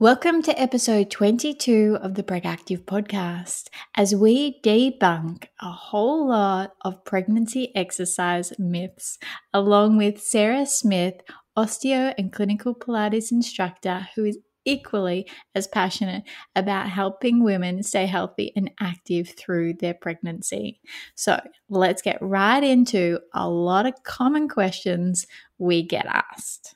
Welcome 0.00 0.42
to 0.42 0.60
episode 0.60 1.08
22 1.12 1.98
of 2.02 2.14
the 2.14 2.24
Pregactive 2.24 2.84
podcast 2.84 3.68
as 3.94 4.12
we 4.12 4.60
debunk 4.62 5.44
a 5.60 5.70
whole 5.70 6.28
lot 6.28 6.72
of 6.80 7.04
pregnancy 7.04 7.70
exercise 7.76 8.52
myths, 8.58 9.18
along 9.52 9.96
with 9.96 10.20
Sarah 10.20 10.66
Smith, 10.66 11.14
osteo 11.56 12.12
and 12.18 12.32
clinical 12.32 12.74
Pilates 12.74 13.30
instructor, 13.30 14.08
who 14.16 14.24
is 14.24 14.36
equally 14.64 15.30
as 15.54 15.68
passionate 15.68 16.24
about 16.56 16.90
helping 16.90 17.44
women 17.44 17.84
stay 17.84 18.06
healthy 18.06 18.52
and 18.56 18.72
active 18.80 19.32
through 19.38 19.74
their 19.74 19.94
pregnancy. 19.94 20.80
So 21.14 21.40
let's 21.68 22.02
get 22.02 22.18
right 22.20 22.64
into 22.64 23.20
a 23.32 23.48
lot 23.48 23.86
of 23.86 23.94
common 24.02 24.48
questions 24.48 25.28
we 25.58 25.84
get 25.84 26.06
asked. 26.06 26.74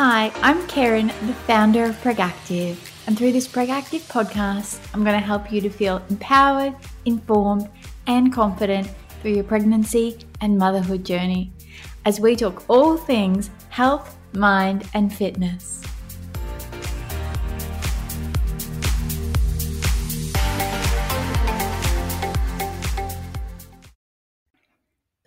Hi, 0.00 0.30
I'm 0.42 0.64
Karen, 0.68 1.08
the 1.08 1.34
founder 1.48 1.82
of 1.86 2.00
Pregactive, 2.00 2.78
and 3.08 3.18
through 3.18 3.32
this 3.32 3.48
Pregactive 3.48 4.02
podcast, 4.02 4.78
I'm 4.94 5.02
going 5.02 5.18
to 5.18 5.26
help 5.26 5.50
you 5.50 5.60
to 5.60 5.68
feel 5.68 6.00
empowered, 6.08 6.76
informed, 7.04 7.68
and 8.06 8.32
confident 8.32 8.88
through 9.20 9.32
your 9.32 9.42
pregnancy 9.42 10.20
and 10.40 10.56
motherhood 10.56 11.04
journey 11.04 11.50
as 12.04 12.20
we 12.20 12.36
talk 12.36 12.62
all 12.68 12.96
things 12.96 13.50
health, 13.70 14.16
mind, 14.34 14.88
and 14.94 15.12
fitness. 15.12 15.82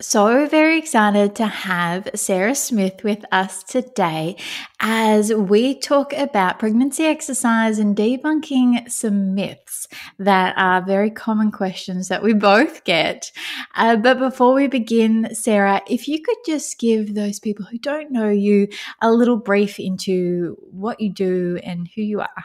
So 0.02 0.48
very 0.48 0.78
excited 0.78 1.36
to 1.36 1.46
have 1.46 2.08
Sarah 2.16 2.56
Smith 2.56 3.04
with 3.04 3.24
us 3.30 3.62
today 3.62 4.36
as 4.80 5.32
we 5.32 5.78
talk 5.78 6.12
about 6.12 6.58
pregnancy 6.58 7.04
exercise 7.04 7.78
and 7.78 7.96
debunking 7.96 8.90
some 8.90 9.32
myths 9.36 9.86
that 10.18 10.54
are 10.58 10.84
very 10.84 11.08
common 11.08 11.52
questions 11.52 12.08
that 12.08 12.20
we 12.20 12.34
both 12.50 12.82
get. 12.82 13.30
Uh, 13.76 13.94
but 13.94 14.18
before 14.18 14.54
we 14.54 14.66
begin, 14.66 15.32
Sarah, 15.36 15.80
if 15.88 16.08
you 16.08 16.20
could 16.20 16.38
just 16.44 16.80
give 16.80 17.14
those 17.14 17.38
people 17.38 17.64
who 17.64 17.78
don't 17.78 18.10
know 18.10 18.28
you 18.28 18.66
a 19.00 19.12
little 19.12 19.36
brief 19.36 19.78
into 19.78 20.56
what 20.72 21.00
you 21.00 21.12
do 21.12 21.60
and 21.62 21.88
who 21.94 22.02
you 22.02 22.20
are. 22.20 22.44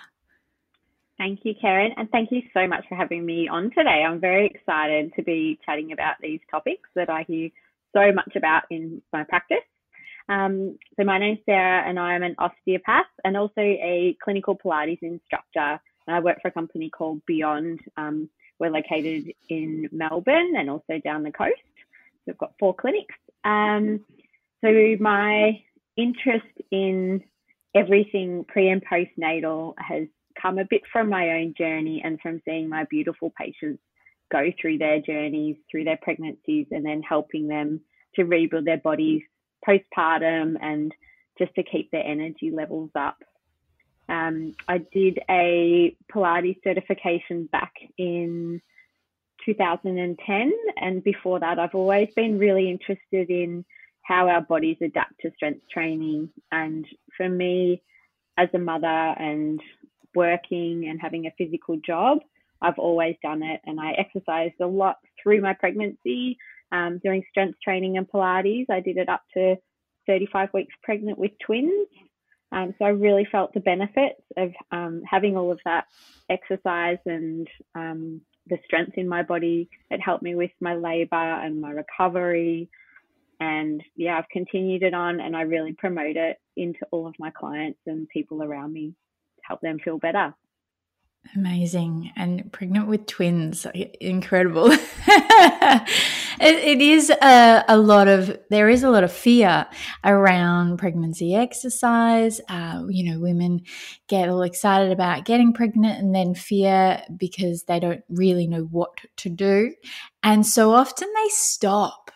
Thank 1.18 1.40
you, 1.44 1.56
Karen, 1.60 1.94
and 1.98 2.10
thank 2.12 2.32
you 2.32 2.44
so 2.54 2.68
much 2.68 2.86
for 2.88 2.96
having 2.96 3.26
me 3.26 3.48
on 3.48 3.72
today. 3.76 4.04
I'm 4.08 4.20
very 4.20 4.46
excited 4.46 5.12
to 5.16 5.24
be 5.24 5.60
chatting 5.66 5.92
about 5.92 6.16
these 6.22 6.40
topics 6.52 6.88
that 6.96 7.10
I 7.10 7.24
hear 7.28 7.50
so 7.96 8.12
much 8.12 8.36
about 8.36 8.64
in 8.70 9.02
my 9.12 9.24
practice. 9.24 9.58
Um, 10.30 10.78
so 10.96 11.04
my 11.06 11.18
name's 11.18 11.40
Sarah, 11.46 11.84
and 11.88 11.98
I'm 11.98 12.22
an 12.22 12.36
osteopath 12.38 13.08
and 13.24 13.36
also 13.36 13.62
a 13.62 14.16
clinical 14.24 14.56
Pilates 14.56 15.02
instructor. 15.02 15.80
And 16.06 16.16
I 16.16 16.20
work 16.20 16.38
for 16.42 16.50
a 16.50 16.52
company 16.52 16.92
called 16.92 17.22
Beyond. 17.26 17.80
Um, 17.98 18.30
we're 18.60 18.70
located 18.70 19.34
in 19.50 19.90
Melbourne 19.92 20.54
and 20.56 20.70
also 20.70 21.00
down 21.04 21.24
the 21.24 21.32
coast. 21.32 21.54
We've 22.28 22.38
got 22.38 22.54
four 22.60 22.76
clinics. 22.76 23.16
Um, 23.44 24.02
so 24.64 24.96
my 25.00 25.62
interest 25.96 26.46
in 26.70 27.24
everything 27.74 28.46
pre 28.48 28.70
and 28.70 28.84
postnatal 28.86 29.74
has 29.80 30.08
come 30.42 30.58
a 30.58 30.66
bit 30.66 30.82
from 30.92 31.10
my 31.10 31.32
own 31.32 31.54
journey 31.58 32.02
and 32.04 32.20
from 32.22 32.42
seeing 32.46 32.70
my 32.70 32.86
beautiful 32.90 33.34
patients 33.38 33.82
go 34.32 34.52
through 34.60 34.78
their 34.78 35.00
journeys, 35.00 35.56
through 35.70 35.86
their 35.86 36.00
pregnancies, 36.02 36.68
and 36.72 36.86
then 36.86 37.02
helping 37.02 37.48
them 37.48 37.82
to 38.16 38.24
rebuild 38.24 38.66
their 38.66 38.78
bodies 38.78 39.22
postpartum 39.68 40.56
and 40.62 40.94
just 41.38 41.54
to 41.56 41.64
keep 41.64 41.92
their 41.92 42.06
energy 42.06 42.52
levels 42.52 42.90
up. 42.96 43.18
Um, 44.10 44.56
I 44.68 44.80
did 44.80 45.20
a 45.30 45.96
Pilates 46.12 46.64
certification 46.64 47.48
back 47.52 47.74
in 47.98 48.62
2010, 49.46 50.54
and 50.78 51.04
before 51.04 51.40
that, 51.40 51.60
I've 51.60 51.76
always 51.76 52.10
been 52.16 52.40
really 52.40 52.70
interested 52.70 53.30
in 53.30 53.66
how 54.04 54.30
our 54.30 54.42
bodies 54.42 54.78
adapt 54.82 55.20
to 55.22 55.32
strength 55.36 55.68
training. 55.70 56.30
And 56.52 56.86
for 57.18 57.28
me, 57.28 57.82
as 58.38 58.48
a 58.54 58.60
mother 58.60 58.88
and 58.88 59.60
working 60.18 60.88
and 60.90 61.00
having 61.00 61.28
a 61.28 61.36
physical 61.38 61.78
job, 61.86 62.18
I've 62.62 62.80
always 62.80 63.16
done 63.22 63.44
it. 63.44 63.62
And 63.66 63.80
I 63.80 63.92
exercised 63.92 64.60
a 64.60 64.66
lot 64.66 64.98
through 65.22 65.42
my 65.42 65.54
pregnancy, 65.54 66.38
um, 66.72 67.00
doing 67.04 67.24
strength 67.30 67.60
training 67.64 67.98
and 67.98 68.10
Pilates. 68.10 68.66
I 68.70 68.80
did 68.80 68.98
it 68.98 69.10
up 69.10 69.22
to 69.36 69.56
35 70.08 70.50
weeks 70.54 70.74
pregnant 70.82 71.20
with 71.20 71.32
twins. 71.46 71.88
Um, 72.52 72.74
so 72.80 72.86
I 72.86 72.90
really 72.90 73.28
felt 73.32 73.54
the 73.54 73.60
benefits 73.60 74.22
of 74.38 74.52
um, 74.72 75.04
having 75.06 75.38
all 75.38 75.52
of 75.52 75.60
that 75.66 75.86
exercise 76.30 76.98
and 77.06 77.48
um, 77.76 78.22
the 78.48 78.58
strength 78.66 78.98
in 78.98 79.08
my 79.08 79.22
body. 79.22 79.70
It 79.92 80.02
helped 80.02 80.24
me 80.24 80.34
with 80.34 80.52
my 80.60 80.76
labor 80.76 81.16
and 81.16 81.62
my 81.62 81.72
recovery. 81.72 82.70
And 83.40 83.84
yeah, 83.96 84.18
I've 84.18 84.30
continued 84.32 84.82
it 84.82 84.96
on 84.96 85.20
and 85.20 85.36
I 85.38 85.42
really 85.42 85.74
promote 85.74 86.16
it 86.16 86.38
into 86.56 86.80
all 86.90 87.06
of 87.06 87.14
my 87.20 87.30
clients 87.30 87.80
and 87.86 88.10
people 88.10 88.42
around 88.42 88.74
me 88.74 88.96
help 89.48 89.62
them 89.62 89.80
feel 89.80 89.98
better. 89.98 90.34
Amazing. 91.36 92.12
And 92.16 92.52
pregnant 92.52 92.88
with 92.88 93.06
twins, 93.06 93.68
incredible. 94.00 94.72
it, 94.72 94.80
it 96.40 96.82
is 96.82 97.10
a, 97.10 97.66
a, 97.68 97.78
lot 97.78 98.08
of, 98.08 98.38
there 98.50 98.70
is 98.70 98.84
a 98.84 98.90
lot 98.90 99.04
of 99.04 99.12
fear 99.12 99.66
around 100.04 100.78
pregnancy 100.78 101.36
exercise. 101.36 102.40
Uh, 102.48 102.84
you 102.90 103.12
know, 103.12 103.20
women 103.20 103.62
get 104.08 104.30
all 104.30 104.42
excited 104.42 104.92
about 104.92 105.26
getting 105.26 105.54
pregnant 105.54 106.00
and 106.00 106.16
then 106.16 106.34
fear 106.34 107.02
because 107.18 107.64
they 107.64 107.80
don't 107.80 108.04
really 108.10 108.48
know 108.48 108.64
what 108.64 108.98
to 109.18 109.30
do. 109.30 109.74
And 110.24 110.46
so 110.46 110.74
often 110.74 111.10
they 111.14 111.30
stop 111.30 112.07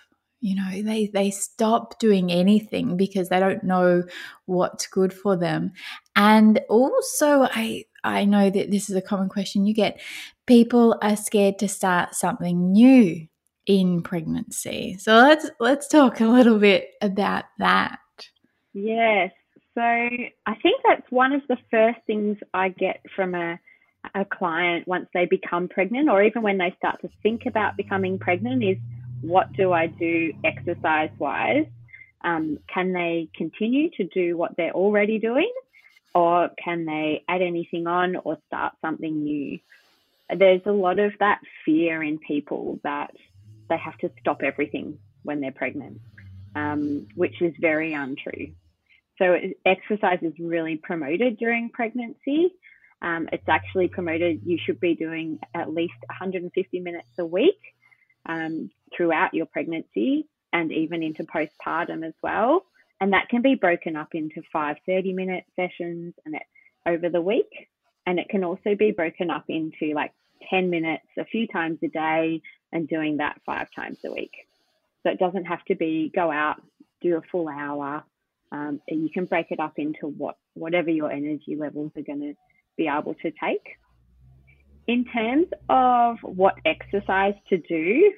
you 0.42 0.56
know 0.56 0.82
they 0.82 1.10
they 1.14 1.30
stop 1.30 2.00
doing 2.00 2.32
anything 2.32 2.98
because 2.98 3.30
they 3.30 3.40
don't 3.40 3.64
know 3.64 4.04
what's 4.46 4.88
good 4.88 5.14
for 5.14 5.38
them. 5.38 5.72
And 6.16 6.60
also 6.70 7.44
i 7.44 7.86
i 8.04 8.26
know 8.26 8.50
that 8.50 8.72
this 8.72 8.90
is 8.90 8.96
a 8.96 9.02
common 9.02 9.30
question 9.30 9.66
you 9.66 9.74
get. 9.74 10.02
People 10.48 10.98
are 11.02 11.16
scared 11.16 11.60
to 11.60 11.68
start 11.68 12.16
something 12.16 12.72
new 12.72 13.28
in 13.68 14.02
pregnancy. 14.02 14.98
So 15.00 15.16
let's 15.16 15.50
let's 15.60 15.88
talk 15.88 16.20
a 16.20 16.26
little 16.26 16.60
bit 16.60 16.90
about 17.02 17.46
that. 17.60 18.00
Yes. 18.74 19.32
So 19.76 19.82
i 19.82 20.56
think 20.62 20.82
that's 20.86 21.10
one 21.12 21.32
of 21.32 21.42
the 21.48 21.58
first 21.70 22.00
things 22.08 22.38
i 22.54 22.70
get 22.70 23.02
from 23.16 23.36
a 23.36 23.60
a 24.16 24.26
client 24.26 24.88
once 24.88 25.08
they 25.14 25.26
become 25.26 25.68
pregnant 25.68 26.10
or 26.10 26.24
even 26.24 26.42
when 26.42 26.58
they 26.58 26.74
start 26.78 27.00
to 27.02 27.10
think 27.22 27.46
about 27.46 27.78
becoming 27.78 28.18
pregnant 28.18 28.64
is 28.64 28.78
what 29.22 29.54
do 29.54 29.72
I 29.72 29.88
do 29.88 30.34
exercise 30.44 31.12
wise? 31.18 31.68
Um, 32.24 32.60
can 32.72 32.94
they 32.94 33.30
continue 33.36 33.90
to 33.98 34.04
do 34.04 34.38
what 34.38 34.56
they're 34.58 34.74
already 34.74 35.20
doing, 35.20 35.52
or 36.14 36.50
can 36.64 36.86
they 36.86 37.24
add 37.28 37.42
anything 37.42 37.88
on 37.88 38.16
or 38.16 38.38
start 38.48 38.74
something 38.82 39.24
new? 39.24 39.60
There's 40.36 40.62
a 40.66 40.72
lot 40.72 41.00
of 41.00 41.14
that 41.20 41.42
fear 41.66 42.04
in 42.04 42.20
people 42.20 42.80
that 42.84 43.12
they 43.70 43.78
have 43.78 43.98
to 44.00 44.12
stop 44.20 44.44
everything 44.44 45.00
when 45.24 45.42
they're 45.42 45.52
pregnant, 45.52 46.02
um, 46.56 47.08
which 47.16 47.42
is 47.42 47.54
very 47.60 47.94
untrue. 47.94 48.52
So, 49.18 49.38
exercise 49.66 50.20
is 50.22 50.34
really 50.40 50.78
promoted 50.78 51.38
during 51.38 51.70
pregnancy. 51.70 52.54
Um, 53.02 53.30
it's 53.32 53.48
actually 53.48 53.88
promoted, 53.88 54.42
you 54.46 54.58
should 54.64 54.80
be 54.80 54.96
doing 54.96 55.40
at 55.54 55.74
least 55.74 55.94
150 56.08 56.80
minutes 56.80 57.08
a 57.18 57.26
week 57.26 57.60
um, 58.26 58.70
throughout 58.96 59.34
your 59.34 59.46
pregnancy 59.46 60.28
and 60.54 60.72
even 60.72 61.04
into 61.04 61.24
postpartum 61.24 62.06
as 62.06 62.14
well. 62.22 62.66
And 63.00 63.14
that 63.14 63.30
can 63.30 63.42
be 63.42 63.56
broken 63.56 63.96
up 63.96 64.10
into 64.14 64.42
five 64.54 64.78
30 64.86 65.14
minute 65.14 65.46
sessions 65.56 66.14
and 66.26 66.36
it, 66.36 66.44
over 66.86 67.10
the 67.10 67.22
week. 67.22 67.70
And 68.06 68.20
it 68.20 68.30
can 68.30 68.44
also 68.44 68.76
be 68.76 68.92
broken 68.92 69.30
up 69.30 69.46
into 69.48 69.94
like 69.94 70.12
10 70.50 70.70
minutes 70.70 71.06
a 71.18 71.26
few 71.26 71.48
times 71.48 71.80
a 71.84 71.88
day 71.88 72.42
and 72.72 72.88
doing 72.88 73.18
that 73.18 73.42
five 73.46 73.68
times 73.76 73.98
a 74.06 74.12
week. 74.12 74.34
So 75.04 75.12
it 75.12 75.20
doesn't 75.20 75.46
have 75.46 75.64
to 75.66 75.76
be 75.76 76.12
go 76.14 76.32
out, 76.32 76.62
do 77.02 77.18
a 77.18 77.22
full 77.32 77.48
hour. 77.48 78.04
Um, 78.52 78.82
you 78.88 79.10
can 79.10 79.26
break 79.26 79.48
it 79.52 79.60
up 79.60 79.74
into 79.78 80.08
what 80.08 80.38
whatever 80.54 80.90
your 80.90 81.12
energy 81.12 81.56
levels 81.58 81.92
are 81.96 82.04
going 82.04 82.22
to 82.22 82.34
be 82.78 82.88
able 82.88 83.16
to 83.16 83.32
take. 83.32 83.78
In 84.92 85.06
terms 85.06 85.48
of 85.70 86.18
what 86.22 86.56
exercise 86.66 87.36
to 87.48 87.58
do, 87.58 88.12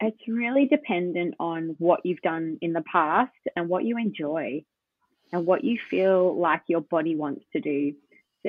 it's 0.00 0.26
really 0.26 0.64
dependent 0.64 1.34
on 1.38 1.76
what 1.78 2.00
you've 2.02 2.22
done 2.22 2.56
in 2.62 2.72
the 2.72 2.82
past 2.90 3.36
and 3.54 3.68
what 3.68 3.84
you 3.84 3.98
enjoy 3.98 4.64
and 5.34 5.44
what 5.44 5.64
you 5.64 5.78
feel 5.90 6.34
like 6.34 6.62
your 6.66 6.80
body 6.80 7.14
wants 7.14 7.44
to 7.52 7.60
do. 7.60 7.92
So 8.42 8.48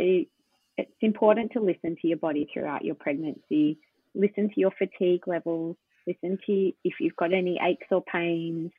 it's 0.77 1.01
important 1.01 1.51
to 1.51 1.59
listen 1.59 1.97
to 2.01 2.07
your 2.07 2.15
body 2.17 2.49
throughout 2.53 2.85
your 2.85 2.95
pregnancy, 2.95 3.77
listen 4.15 4.47
to 4.51 4.59
your 4.61 4.71
fatigue 4.71 5.27
levels, 5.27 5.75
listen 6.07 6.39
to 6.45 6.71
if 6.85 7.01
you've 7.01 7.17
got 7.17 7.33
any 7.33 7.59
aches 7.61 7.87
or 7.91 8.01
pains, 8.01 8.71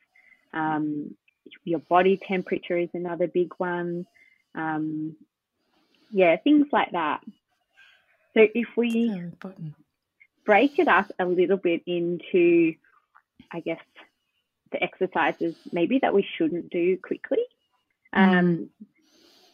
um, 0.54 1.14
your 1.64 1.80
body 1.80 2.16
temperature 2.16 2.78
is 2.78 2.88
another 2.94 3.26
big 3.26 3.52
one. 3.58 4.06
Um, 4.54 5.16
yeah, 6.10 6.38
things 6.38 6.68
like 6.72 6.92
that. 6.92 7.20
So 8.34 8.46
if 8.54 8.68
we 8.76 9.22
break 10.44 10.78
it 10.78 10.88
up 10.88 11.10
a 11.18 11.24
little 11.24 11.56
bit 11.56 11.82
into, 11.86 12.74
I 13.52 13.60
guess, 13.60 13.80
the 14.72 14.82
exercises 14.82 15.54
maybe 15.72 15.98
that 16.00 16.14
we 16.14 16.26
shouldn't 16.36 16.70
do 16.70 16.96
quickly. 16.98 17.38
Mm. 18.14 18.38
Um, 18.38 18.70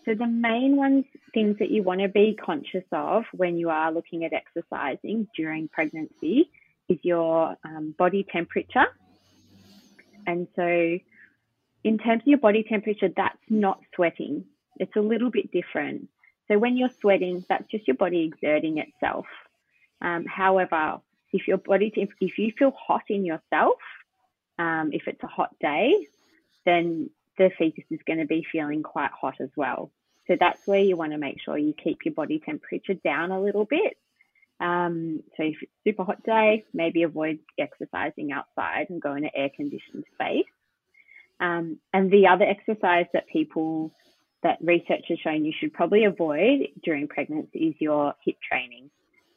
so 0.04 0.14
the 0.14 0.26
main 0.26 0.76
ones, 0.76 1.04
things 1.34 1.58
that 1.58 1.70
you 1.70 1.82
want 1.82 2.00
to 2.00 2.08
be 2.08 2.38
conscious 2.40 2.84
of 2.92 3.24
when 3.32 3.58
you 3.58 3.70
are 3.70 3.90
looking 3.90 4.24
at 4.24 4.32
exercising 4.32 5.26
during 5.36 5.68
pregnancy 5.68 6.50
is 6.88 6.98
your 7.02 7.56
um, 7.64 7.94
body 7.98 8.24
temperature. 8.30 8.86
And 10.26 10.46
so 10.54 10.98
in 11.82 11.98
terms 11.98 12.22
of 12.22 12.26
your 12.28 12.38
body 12.38 12.64
temperature, 12.68 13.08
that's 13.16 13.38
not 13.48 13.80
sweating. 13.94 14.44
It's 14.78 14.94
a 14.96 15.00
little 15.00 15.30
bit 15.30 15.50
different. 15.50 16.08
So 16.48 16.58
when 16.58 16.76
you're 16.76 16.90
sweating, 17.00 17.44
that's 17.48 17.68
just 17.70 17.86
your 17.88 17.96
body 17.96 18.24
exerting 18.24 18.78
itself. 18.78 19.26
Um, 20.00 20.24
however, 20.26 21.00
if 21.32 21.48
your 21.48 21.58
body, 21.58 21.92
if 21.96 22.38
you 22.38 22.52
feel 22.56 22.70
hot 22.72 23.04
in 23.08 23.24
yourself, 23.24 23.78
um, 24.58 24.90
if 24.92 25.08
it's 25.08 25.22
a 25.22 25.26
hot 25.26 25.54
day, 25.60 26.06
then 26.64 27.10
the 27.38 27.50
fetus 27.58 27.84
is 27.90 28.00
going 28.06 28.18
to 28.18 28.26
be 28.26 28.46
feeling 28.50 28.82
quite 28.82 29.10
hot 29.10 29.40
as 29.40 29.50
well. 29.56 29.90
So 30.26 30.36
that's 30.38 30.66
where 30.66 30.80
you 30.80 30.96
want 30.96 31.12
to 31.12 31.18
make 31.18 31.40
sure 31.40 31.56
you 31.56 31.72
keep 31.72 32.04
your 32.04 32.14
body 32.14 32.40
temperature 32.44 32.94
down 32.94 33.30
a 33.30 33.40
little 33.40 33.64
bit. 33.64 33.96
Um, 34.58 35.22
so 35.36 35.42
if 35.42 35.56
it's 35.62 35.72
super 35.84 36.04
hot 36.04 36.22
day, 36.22 36.64
maybe 36.72 37.02
avoid 37.02 37.40
exercising 37.58 38.32
outside 38.32 38.86
and 38.88 39.02
go 39.02 39.14
in 39.14 39.24
an 39.24 39.30
air 39.34 39.50
conditioned 39.54 40.04
space. 40.14 40.46
Um, 41.38 41.78
and 41.92 42.10
the 42.10 42.28
other 42.28 42.44
exercise 42.44 43.06
that 43.12 43.28
people 43.28 43.92
that 44.42 44.58
research 44.60 45.04
has 45.08 45.18
shown 45.18 45.44
you 45.44 45.52
should 45.58 45.72
probably 45.72 46.04
avoid 46.04 46.68
during 46.84 47.08
pregnancy 47.08 47.68
is 47.68 47.74
your 47.78 48.14
HIIT 48.26 48.36
training. 48.46 48.90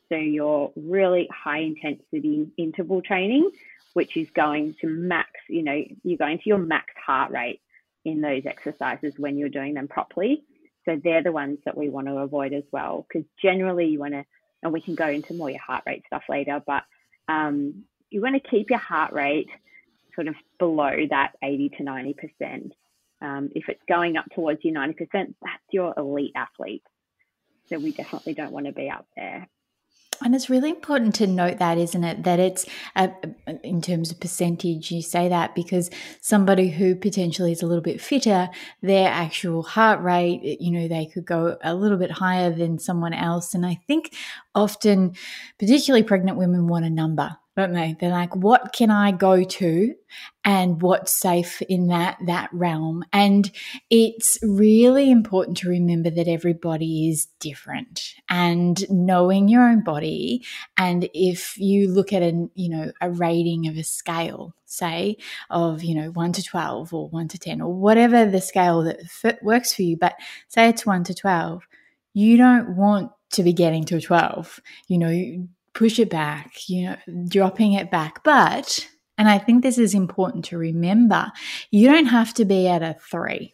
So 0.10 0.16
your 0.16 0.72
really 0.76 1.28
high 1.32 1.60
intensity 1.60 2.50
interval 2.58 3.02
training, 3.02 3.50
which 3.94 4.18
is 4.18 4.30
going 4.32 4.76
to 4.82 4.88
max, 4.88 5.30
you 5.48 5.64
know, 5.64 5.84
you're 6.04 6.18
going 6.18 6.40
to 6.40 6.50
your 6.50 6.58
max 6.58 6.94
heart 7.06 7.32
rate 7.32 7.62
in 8.06 8.22
those 8.22 8.46
exercises 8.46 9.14
when 9.18 9.38
you're 9.38 9.50
doing 9.50 9.74
them 9.76 9.88
properly. 9.88 10.44
So 10.86 11.00
they're 11.02 11.24
the 11.24 11.32
ones 11.32 11.60
that 11.66 11.78
we 11.78 11.90
want 11.90 12.08
to 12.08 12.18
avoid 12.18 12.54
as 12.54 12.64
well, 12.72 13.06
because 13.08 13.28
generally 13.42 13.88
you 13.88 14.00
want 14.00 14.14
to, 14.14 14.26
and 14.64 14.74
we 14.74 14.82
can 14.82 14.96
go 14.96 15.08
into 15.08 15.34
more 15.34 15.50
your 15.50 15.62
heart 15.62 15.84
rate 15.86 16.04
stuff 16.08 16.24
later, 16.28 16.62
but 16.66 16.84
um, 17.28 17.84
you 18.10 18.22
want 18.22 18.42
to 18.42 18.50
keep 18.50 18.70
your 18.70 18.80
heart 18.80 19.14
rate 19.14 19.50
sort 20.16 20.28
of 20.28 20.36
below 20.58 20.92
that 21.10 21.34
80 21.44 21.70
to 21.78 21.84
90%. 21.84 22.72
Um, 23.22 23.50
if 23.54 23.68
it's 23.70 23.84
going 23.88 24.18
up 24.18 24.26
towards 24.34 24.64
your 24.64 24.76
90%, 24.76 24.98
that's 25.14 25.64
your 25.72 25.94
elite 25.98 26.34
athlete. 26.36 26.84
So 27.68 27.78
we 27.78 27.92
definitely 27.92 28.34
don't 28.34 28.52
want 28.52 28.66
to 28.66 28.72
be 28.72 28.90
up 28.90 29.06
there. 29.16 29.48
And 30.22 30.36
it's 30.36 30.50
really 30.50 30.70
important 30.70 31.16
to 31.16 31.28
note 31.28 31.60
that, 31.60 31.78
isn't 31.78 32.04
it? 32.04 32.24
That 32.24 32.40
it's 32.40 32.66
uh, 32.96 33.08
in 33.64 33.82
terms 33.82 34.12
of 34.12 34.20
percentage, 34.20 34.92
you 34.92 35.02
say 35.02 35.30
that 35.30 35.56
because 35.56 35.90
somebody 36.20 36.70
who 36.70 36.96
potentially 36.96 37.54
is 37.54 37.62
a 37.62 37.68
little 37.68 37.82
bit 37.82 38.02
fitter, 38.02 38.50
their 38.82 39.08
actual 39.08 39.64
heart 39.64 40.02
rate, 40.02 40.58
you 40.60 40.72
know, 40.72 40.88
they 40.90 41.06
could 41.06 41.26
go 41.26 41.58
a 41.64 41.74
little 41.74 41.98
bit 41.98 42.12
higher 42.12 42.52
than 42.52 42.80
someone 42.80 43.14
else. 43.14 43.54
And 43.54 43.66
I 43.66 43.80
think 43.88 44.14
often, 44.54 45.14
particularly 45.58 46.04
pregnant 46.04 46.38
women, 46.38 46.68
want 46.68 46.86
a 46.86 46.90
number 46.90 47.38
don't 47.60 47.74
they? 47.74 47.96
They're 48.00 48.10
like, 48.10 48.36
what 48.36 48.72
can 48.72 48.90
I 48.90 49.12
go 49.12 49.44
to 49.44 49.94
and 50.46 50.82
what's 50.82 51.12
safe 51.12 51.62
in 51.64 51.88
that 51.88 52.18
that 52.26 52.50
realm? 52.54 53.04
And 53.12 53.52
it's 53.90 54.38
really 54.42 55.12
important 55.12 55.58
to 55.58 55.70
remember 55.70 56.10
that 56.10 56.30
everybody 56.30 57.10
is 57.10 57.28
different 57.42 58.16
and 58.30 58.90
knowing 58.90 59.50
your 59.50 59.64
own 59.64 59.84
body. 59.84 60.46
And 60.78 61.10
if 61.14 61.58
you 61.58 61.90
look 61.90 62.14
at 62.14 62.24
a 62.24 62.50
you 62.56 62.70
know 62.70 62.92
a 63.02 63.12
rating 63.12 63.68
of 63.68 63.76
a 63.76 63.84
scale, 63.84 64.56
say 64.66 65.18
of 65.50 65.84
you 65.84 65.96
know 65.96 66.12
one 66.12 66.32
to 66.34 66.44
twelve 66.44 66.94
or 66.94 67.10
one 67.10 67.28
to 67.28 67.38
ten 67.38 67.60
or 67.60 67.74
whatever 67.74 68.26
the 68.26 68.42
scale 68.42 68.84
that 68.84 69.00
works 69.44 69.74
for 69.74 69.82
you, 69.82 69.98
but 69.98 70.16
say 70.48 70.70
it's 70.70 70.86
one 70.86 71.04
to 71.04 71.14
twelve, 71.14 71.68
you 72.14 72.38
don't 72.38 72.78
want 72.78 73.12
to 73.32 73.44
be 73.44 73.54
getting 73.54 73.84
to 73.84 73.98
a 73.98 74.02
12 74.02 74.60
you 74.88 74.98
know 74.98 75.48
push 75.74 76.00
it 76.00 76.10
back, 76.10 76.52
you 76.68 76.86
know, 76.86 76.98
dropping 77.28 77.74
it 77.74 77.92
back. 77.92 78.24
But, 78.24 78.88
and 79.18 79.30
I 79.30 79.38
think 79.38 79.64
this 79.64 79.78
is 79.78 79.94
important 79.94 80.46
to 80.46 80.58
remember, 80.58 81.32
you 81.72 81.90
don't 81.90 82.08
have 82.08 82.34
to 82.36 82.46
be 82.46 82.68
at 82.68 82.82
a 82.82 82.96
three 83.12 83.54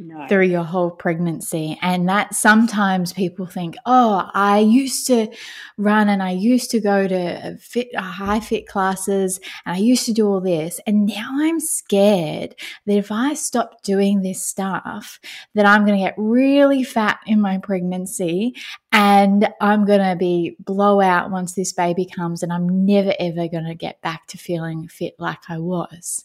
no. 0.00 0.26
through 0.28 0.46
your 0.46 0.64
whole 0.64 0.90
pregnancy. 0.90 1.78
And 1.82 2.08
that 2.08 2.34
sometimes 2.34 3.12
people 3.12 3.46
think, 3.46 3.76
oh, 3.84 4.28
I 4.32 4.60
used 4.60 5.06
to 5.08 5.28
run 5.76 6.08
and 6.08 6.22
I 6.22 6.30
used 6.30 6.70
to 6.70 6.80
go 6.80 7.06
to 7.06 7.56
fit, 7.58 7.94
high 7.94 8.40
fit 8.40 8.66
classes 8.66 9.38
and 9.66 9.76
I 9.76 9.78
used 9.78 10.06
to 10.06 10.12
do 10.12 10.26
all 10.26 10.40
this. 10.40 10.80
And 10.86 11.06
now 11.06 11.28
I'm 11.34 11.60
scared 11.60 12.54
that 12.86 12.96
if 12.96 13.12
I 13.12 13.34
stop 13.34 13.82
doing 13.82 14.22
this 14.22 14.42
stuff, 14.42 15.20
that 15.54 15.66
I'm 15.66 15.84
going 15.84 15.98
to 15.98 16.04
get 16.04 16.14
really 16.16 16.82
fat 16.82 17.20
in 17.26 17.40
my 17.40 17.58
pregnancy 17.58 18.56
and 18.92 19.48
I'm 19.60 19.84
going 19.84 20.00
to 20.00 20.16
be 20.16 20.56
blow 20.58 21.00
out 21.00 21.30
once 21.30 21.54
this 21.54 21.72
baby 21.72 22.06
comes 22.06 22.42
and 22.42 22.52
I'm 22.52 22.86
never 22.86 23.12
ever 23.20 23.48
going 23.48 23.64
to 23.64 23.74
get 23.74 24.00
back 24.00 24.26
to 24.28 24.38
feeling 24.38 24.88
fit 24.88 25.14
like 25.18 25.48
I 25.48 25.58
was 25.58 26.24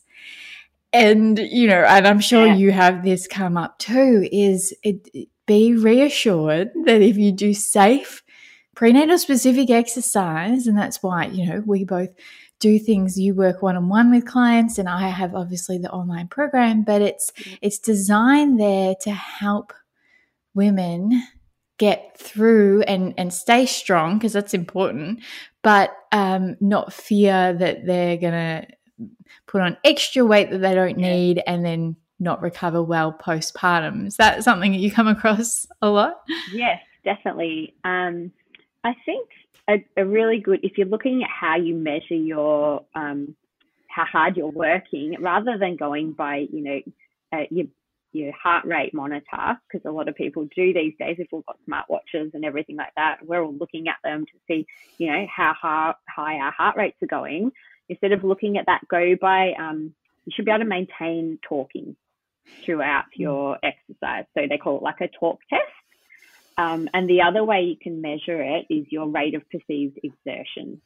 and 0.96 1.40
you 1.40 1.68
know 1.68 1.84
and 1.84 2.08
i'm 2.08 2.20
sure 2.20 2.48
yeah. 2.48 2.56
you 2.56 2.72
have 2.72 3.04
this 3.04 3.28
come 3.28 3.58
up 3.58 3.78
too 3.80 4.28
is 4.32 4.74
it, 4.84 5.28
be 5.46 5.76
reassured 5.76 6.72
that 6.86 7.02
if 7.02 7.18
you 7.18 7.32
do 7.32 7.54
safe 7.54 8.24
prenatal 8.76 9.18
specific 9.18 9.70
exercise 9.70 10.68
and 10.68 10.78
that's 10.78 11.04
why 11.04 11.26
you 11.26 11.46
know 11.46 11.62
we 11.66 11.84
both 11.84 12.10
do 12.60 12.80
things 12.80 13.20
you 13.20 13.34
work 13.34 13.62
one-on-one 13.62 14.10
with 14.10 14.26
clients 14.26 14.78
and 14.78 14.88
i 14.88 15.08
have 15.10 15.36
obviously 15.36 15.78
the 15.78 15.92
online 15.92 16.28
program 16.28 16.84
but 16.84 17.02
it's 17.02 17.32
it's 17.62 17.78
designed 17.78 18.60
there 18.60 18.96
to 19.02 19.12
help 19.12 19.74
women 20.54 21.22
get 21.78 22.18
through 22.18 22.82
and 22.84 23.14
and 23.18 23.34
stay 23.34 23.66
strong 23.66 24.18
because 24.18 24.34
that's 24.34 24.54
important 24.54 25.22
but 25.62 25.92
um, 26.12 26.56
not 26.62 26.94
fear 26.94 27.54
that 27.54 27.86
they're 27.86 28.18
gonna 28.18 28.66
put 29.48 29.62
on 29.62 29.78
extra 29.84 30.26
weight 30.26 30.50
that 30.52 30.60
they 30.60 30.74
don't 30.74 30.98
need 30.98 31.42
and 31.48 31.66
then 31.66 31.96
not 32.20 32.42
recover 32.42 32.82
well 32.82 33.14
postpartum. 33.14 34.08
Is 34.08 34.18
that 34.18 34.44
something 34.44 34.72
that 34.72 34.80
you 34.80 34.92
come 34.92 35.08
across 35.08 35.66
a 35.82 35.90
lot? 35.90 36.22
Yes, 36.54 36.82
definitely. 37.04 37.76
Um, 37.84 38.32
I 38.84 38.96
think 39.06 39.30
a, 39.70 39.86
a, 39.98 40.06
really 40.06 40.40
good, 40.40 40.60
if 40.64 40.78
you're 40.78 40.88
looking 40.88 41.24
at 41.24 41.30
how 41.30 41.58
you 41.58 41.76
measure 41.76 42.16
your, 42.16 42.86
um, 42.96 43.36
how 43.90 44.06
hard 44.06 44.38
you're 44.38 44.48
working, 44.48 45.16
rather 45.20 45.58
than 45.58 45.76
going 45.76 46.14
by, 46.14 46.48
you 46.52 46.64
know, 46.64 46.80
uh, 47.34 47.46
your, 47.50 47.66
your 48.14 48.32
heart 48.32 48.66
rate 48.66 48.94
monitor, 48.94 49.60
because 49.68 49.86
a 49.86 49.92
lot 49.92 50.08
of 50.08 50.16
people 50.16 50.48
do 50.56 50.74
these 50.74 50.94
days, 50.98 51.18
if 51.20 51.28
we've 51.32 51.46
got 51.46 51.58
smartwatches 51.68 52.34
and 52.34 52.46
everything 52.46 52.78
like 52.78 52.94
that, 52.96 53.18
we're 53.26 53.44
all 53.44 53.56
looking 53.56 53.88
at 53.88 53.98
them 54.04 54.26
to 54.26 54.32
see, 54.48 54.66
you 54.98 55.12
know, 55.12 55.26
how 55.34 55.54
high, 55.54 55.94
high 56.08 56.36
our 56.36 56.52
heart 56.52 56.78
rates 56.78 56.98
are 57.02 57.08
going 57.08 57.52
instead 57.90 58.12
of 58.12 58.24
looking 58.24 58.58
at 58.58 58.66
that, 58.68 58.82
go 58.90 59.16
by, 59.20 59.54
um, 59.54 59.94
you 60.26 60.34
should 60.36 60.46
be 60.46 60.52
able 60.52 60.64
to 60.64 60.70
maintain 60.70 61.40
talking 61.42 61.96
throughout 62.66 63.06
hmm. 63.16 63.22
your 63.22 63.58
exercise. 63.64 64.26
So 64.34 64.42
they 64.50 64.58
call 64.58 64.78
it 64.78 64.84
like 64.84 65.02
a 65.02 65.08
talk 65.08 65.40
test. 65.50 65.62
Um, 66.58 66.90
and 66.94 67.10
the 67.10 67.22
other 67.22 67.44
way 67.44 67.64
you 67.64 67.76
can 67.76 68.02
measure 68.02 68.42
it 68.42 68.66
is 68.70 68.86
your 68.90 69.10
rate 69.10 69.36
of 69.36 69.44
perceived 69.50 70.00
exertion. 70.02 70.82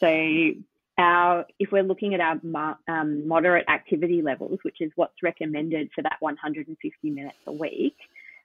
So 0.00 0.50
our, 0.98 1.46
if 1.60 1.70
we're 1.70 1.84
looking 1.84 2.14
at 2.14 2.20
our 2.20 2.76
um, 2.88 3.28
moderate 3.28 3.68
activity 3.68 4.22
levels, 4.22 4.58
which 4.62 4.80
is 4.80 4.90
what's 4.96 5.22
recommended 5.22 5.90
for 5.94 6.02
that 6.02 6.16
150 6.18 7.10
minutes 7.10 7.36
a 7.46 7.52
week, 7.52 7.96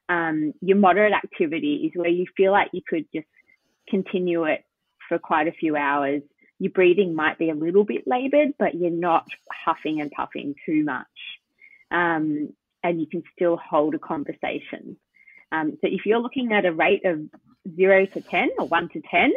um, 0.09 0.53
your 0.61 0.77
moderate 0.77 1.13
activity 1.13 1.89
is 1.91 1.91
where 1.99 2.09
you 2.09 2.25
feel 2.37 2.51
like 2.51 2.69
you 2.71 2.81
could 2.87 3.05
just 3.13 3.27
continue 3.89 4.43
it 4.43 4.63
for 5.09 5.17
quite 5.17 5.47
a 5.47 5.51
few 5.51 5.75
hours 5.75 6.21
your 6.59 6.71
breathing 6.71 7.15
might 7.15 7.37
be 7.37 7.49
a 7.49 7.55
little 7.55 7.83
bit 7.83 8.07
labored, 8.07 8.53
but 8.57 8.75
you're 8.75 8.89
not 8.89 9.27
huffing 9.65 10.01
and 10.01 10.11
puffing 10.11 10.55
too 10.65 10.83
much. 10.83 11.05
Um, 11.91 12.53
and 12.83 12.99
you 12.99 13.07
can 13.07 13.23
still 13.35 13.57
hold 13.57 13.95
a 13.95 13.99
conversation. 13.99 14.97
Um, 15.51 15.77
so 15.81 15.87
if 15.87 16.05
you're 16.05 16.19
looking 16.19 16.53
at 16.53 16.65
a 16.65 16.73
rate 16.73 17.05
of 17.05 17.21
zero 17.75 18.05
to 18.05 18.21
10 18.21 18.51
or 18.57 18.67
one 18.67 18.89
to 18.89 19.01
10, 19.01 19.33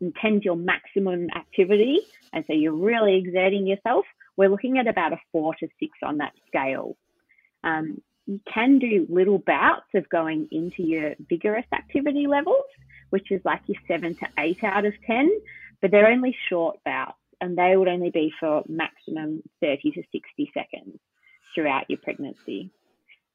and 0.00 0.14
10 0.14 0.42
your 0.42 0.56
maximum 0.56 1.28
activity, 1.34 2.00
and 2.32 2.44
so 2.46 2.52
you're 2.52 2.72
really 2.72 3.16
exerting 3.16 3.66
yourself, 3.66 4.04
we're 4.36 4.50
looking 4.50 4.78
at 4.78 4.86
about 4.86 5.12
a 5.12 5.18
four 5.32 5.54
to 5.54 5.68
six 5.80 5.92
on 6.02 6.18
that 6.18 6.32
scale. 6.46 6.96
Um, 7.64 8.02
you 8.26 8.40
can 8.52 8.78
do 8.78 9.06
little 9.08 9.38
bouts 9.38 9.86
of 9.94 10.08
going 10.08 10.48
into 10.50 10.82
your 10.82 11.14
vigorous 11.28 11.66
activity 11.72 12.26
levels, 12.26 12.64
which 13.10 13.30
is 13.30 13.40
like 13.44 13.62
your 13.66 13.78
seven 13.88 14.14
to 14.16 14.28
eight 14.38 14.62
out 14.64 14.84
of 14.84 14.92
10 15.06 15.30
but 15.80 15.90
they're 15.90 16.08
only 16.08 16.36
short 16.48 16.78
bouts 16.84 17.18
and 17.40 17.56
they 17.56 17.76
would 17.76 17.88
only 17.88 18.10
be 18.10 18.32
for 18.38 18.62
maximum 18.68 19.42
30 19.60 19.92
to 19.92 20.02
60 20.12 20.50
seconds. 20.54 20.98
throughout 21.54 21.88
your 21.88 21.98
pregnancy. 21.98 22.70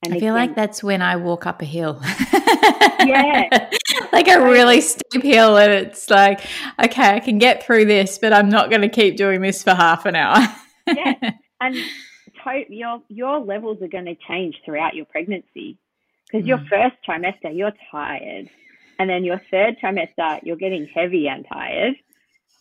And 0.03 0.13
I 0.13 0.19
feel 0.19 0.35
again, 0.35 0.47
like 0.47 0.55
that's 0.55 0.83
when 0.83 1.01
I 1.01 1.15
walk 1.15 1.45
up 1.45 1.61
a 1.61 1.65
hill. 1.65 2.01
yeah. 2.33 3.69
like 4.11 4.27
a 4.27 4.41
really 4.41 4.81
steep 4.81 5.21
hill, 5.21 5.57
and 5.57 5.71
it's 5.71 6.09
like, 6.09 6.41
okay, 6.83 7.15
I 7.15 7.19
can 7.19 7.37
get 7.37 7.63
through 7.63 7.85
this, 7.85 8.17
but 8.17 8.33
I'm 8.33 8.49
not 8.49 8.69
going 8.69 8.81
to 8.81 8.89
keep 8.89 9.15
doing 9.15 9.41
this 9.41 9.63
for 9.63 9.75
half 9.75 10.05
an 10.05 10.15
hour. 10.15 10.37
yeah. 10.87 11.13
And 11.63 11.75
to- 12.43 12.73
your, 12.73 13.03
your 13.07 13.37
levels 13.37 13.83
are 13.83 13.87
going 13.87 14.05
to 14.05 14.15
change 14.27 14.55
throughout 14.65 14.95
your 14.95 15.05
pregnancy 15.05 15.77
because 16.25 16.43
mm. 16.43 16.47
your 16.47 16.57
first 16.57 16.95
trimester, 17.07 17.55
you're 17.55 17.73
tired. 17.91 18.49
And 18.97 19.07
then 19.07 19.23
your 19.23 19.39
third 19.51 19.77
trimester, 19.77 20.39
you're 20.41 20.55
getting 20.55 20.87
heavy 20.87 21.27
and 21.27 21.45
tired. 21.47 21.93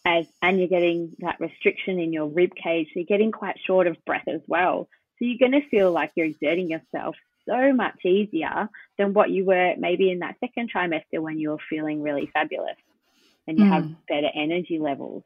As, 0.05 0.27
and 0.41 0.59
you're 0.59 0.69
getting 0.69 1.15
that 1.19 1.41
restriction 1.41 1.99
in 1.99 2.13
your 2.13 2.27
rib 2.27 2.55
cage. 2.55 2.89
So 2.89 2.93
you're 3.01 3.05
getting 3.05 3.33
quite 3.33 3.57
short 3.67 3.87
of 3.87 4.03
breath 4.07 4.29
as 4.29 4.41
well. 4.47 4.89
So 5.19 5.27
you're 5.27 5.39
going 5.39 5.61
to 5.61 5.69
feel 5.69 5.93
like 5.93 6.13
you're 6.15 6.27
exerting 6.27 6.71
yourself 6.71 7.17
so 7.49 7.73
much 7.73 8.05
easier 8.05 8.69
than 8.97 9.13
what 9.13 9.31
you 9.31 9.45
were 9.45 9.75
maybe 9.77 10.11
in 10.11 10.21
that 10.21 10.37
second 10.41 10.71
trimester 10.73 11.21
when 11.21 11.39
you 11.39 11.51
were 11.51 11.59
feeling 11.69 12.03
really 12.03 12.31
fabulous 12.33 12.77
and 13.47 13.59
you 13.59 13.65
mm. 13.65 13.73
have 13.73 13.91
better 14.09 14.29
energy 14.35 14.79
levels. 14.79 15.23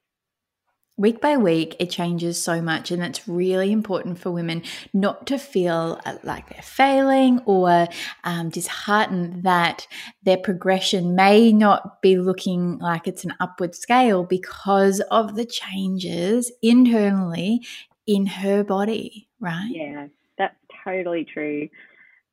Week 0.96 1.20
by 1.20 1.36
week, 1.36 1.74
it 1.80 1.90
changes 1.90 2.40
so 2.40 2.62
much, 2.62 2.92
and 2.92 3.02
it's 3.02 3.26
really 3.26 3.72
important 3.72 4.16
for 4.16 4.30
women 4.30 4.62
not 4.92 5.26
to 5.26 5.38
feel 5.38 6.00
uh, 6.04 6.18
like 6.22 6.48
they're 6.48 6.62
failing 6.62 7.40
or 7.46 7.88
um, 8.22 8.48
disheartened 8.48 9.42
that 9.42 9.88
their 10.22 10.36
progression 10.36 11.16
may 11.16 11.52
not 11.52 12.00
be 12.00 12.16
looking 12.16 12.78
like 12.78 13.08
it's 13.08 13.24
an 13.24 13.34
upward 13.40 13.74
scale 13.74 14.22
because 14.22 15.00
of 15.10 15.34
the 15.34 15.44
changes 15.44 16.52
internally 16.62 17.66
in 18.06 18.26
her 18.26 18.62
body, 18.62 19.28
right? 19.40 19.70
Yeah, 19.72 20.06
that's 20.38 20.54
totally 20.84 21.24
true. 21.24 21.68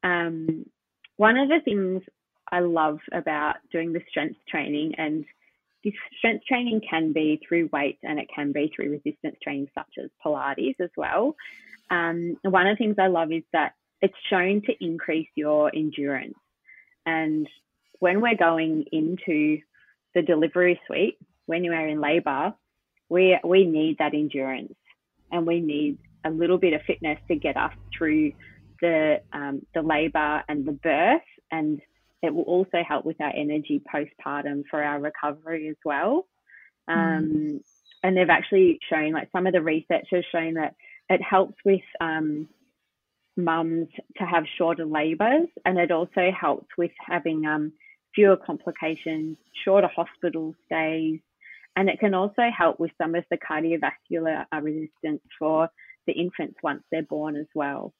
Um, 0.04 0.68
one 1.18 1.36
of 1.36 1.50
the 1.50 1.62
things 1.66 2.04
I 2.52 2.60
love 2.60 3.00
about 3.12 3.56
doing 3.72 3.92
the 3.92 4.02
strength 4.08 4.38
training, 4.48 4.94
and 5.00 5.26
this 5.84 5.94
strength 6.18 6.46
training 6.46 6.82
can 6.88 7.14
be 7.14 7.42
through 7.48 7.70
weights 7.72 8.00
and 8.04 8.20
it 8.20 8.28
can 8.34 8.52
be 8.52 8.72
through 8.76 8.92
resistance 8.92 9.36
training, 9.44 9.68
such 9.76 9.92
as 10.04 10.10
Pilates 10.24 10.80
as 10.80 10.90
well. 10.96 11.36
Um, 11.90 12.38
one 12.44 12.68
of 12.68 12.78
the 12.78 12.84
things 12.84 12.96
I 13.00 13.08
love 13.08 13.32
is 13.32 13.44
that 13.54 13.74
it's 14.02 14.14
shown 14.30 14.62
to 14.64 14.74
increase 14.80 15.28
your 15.36 15.72
endurance. 15.76 16.38
And 17.06 17.48
when 18.00 18.22
we're 18.22 18.36
going 18.36 18.86
into 18.92 19.60
the 20.16 20.22
delivery 20.22 20.80
suite, 20.88 21.18
when 21.46 21.64
you 21.64 21.72
are 21.74 21.88
in 21.88 22.00
labor, 22.00 22.54
we, 23.10 23.38
we 23.44 23.66
need 23.66 23.98
that 24.00 24.14
endurance 24.14 24.74
and 25.32 25.46
we 25.46 25.60
need 25.60 25.98
a 26.26 26.30
little 26.30 26.58
bit 26.58 26.74
of 26.74 26.82
fitness 26.84 27.18
to 27.28 27.36
get 27.36 27.58
us 27.58 27.74
through 27.98 28.32
the 28.82 29.22
um, 29.32 29.62
the 29.74 29.82
labour 29.82 30.44
and 30.50 30.66
the 30.66 30.72
birth, 30.72 31.22
and 31.52 31.80
it 32.22 32.34
will 32.34 32.44
also 32.44 32.84
help 32.88 33.06
with 33.06 33.20
our 33.20 33.34
energy 33.36 33.82
postpartum 33.94 34.64
for 34.70 34.84
our 34.84 35.00
recovery 35.00 35.68
as 35.70 35.78
well. 35.84 36.28
Um, 36.88 37.32
mm. 37.34 37.60
And 38.04 38.18
they've 38.18 38.30
actually 38.30 38.80
shown, 38.90 39.12
like 39.12 39.30
some 39.32 39.48
of 39.48 39.54
the 39.54 39.62
research 39.62 40.08
has 40.12 40.24
shown 40.32 40.56
that 40.56 40.76
it 41.10 41.22
helps 41.22 41.56
with 41.66 41.82
um, 42.00 42.48
mums 43.38 43.88
to 44.18 44.26
have 44.26 44.44
shorter 44.58 44.86
labours, 44.86 45.48
and 45.66 45.78
it 45.78 45.92
also 45.92 46.32
helps 46.40 46.68
with 46.78 46.92
having 47.06 47.46
um, 47.46 47.74
fewer 48.16 48.38
complications, 48.38 49.38
shorter 49.64 49.90
hospital 49.96 50.54
stays, 50.66 51.20
and 51.76 51.90
it 51.90 52.00
can 52.00 52.14
also 52.14 52.50
help 52.56 52.80
with 52.80 52.92
some 53.02 53.16
of 53.16 53.24
the 53.32 53.38
cardiovascular 53.38 54.46
uh, 54.54 54.62
resistance 54.62 55.22
for 55.38 55.70
the 56.08 56.14
infants 56.14 56.58
once 56.64 56.84
they're 56.92 57.04
born 57.04 57.36
as 57.36 57.48
well. 57.56 57.94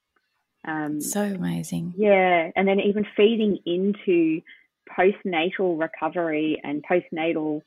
Um, 0.66 1.00
so 1.00 1.22
amazing. 1.22 1.94
Yeah. 1.96 2.50
And 2.54 2.66
then 2.66 2.80
even 2.80 3.06
feeding 3.16 3.58
into 3.66 4.40
postnatal 4.96 5.80
recovery 5.80 6.60
and 6.62 6.84
postnatal 6.84 7.62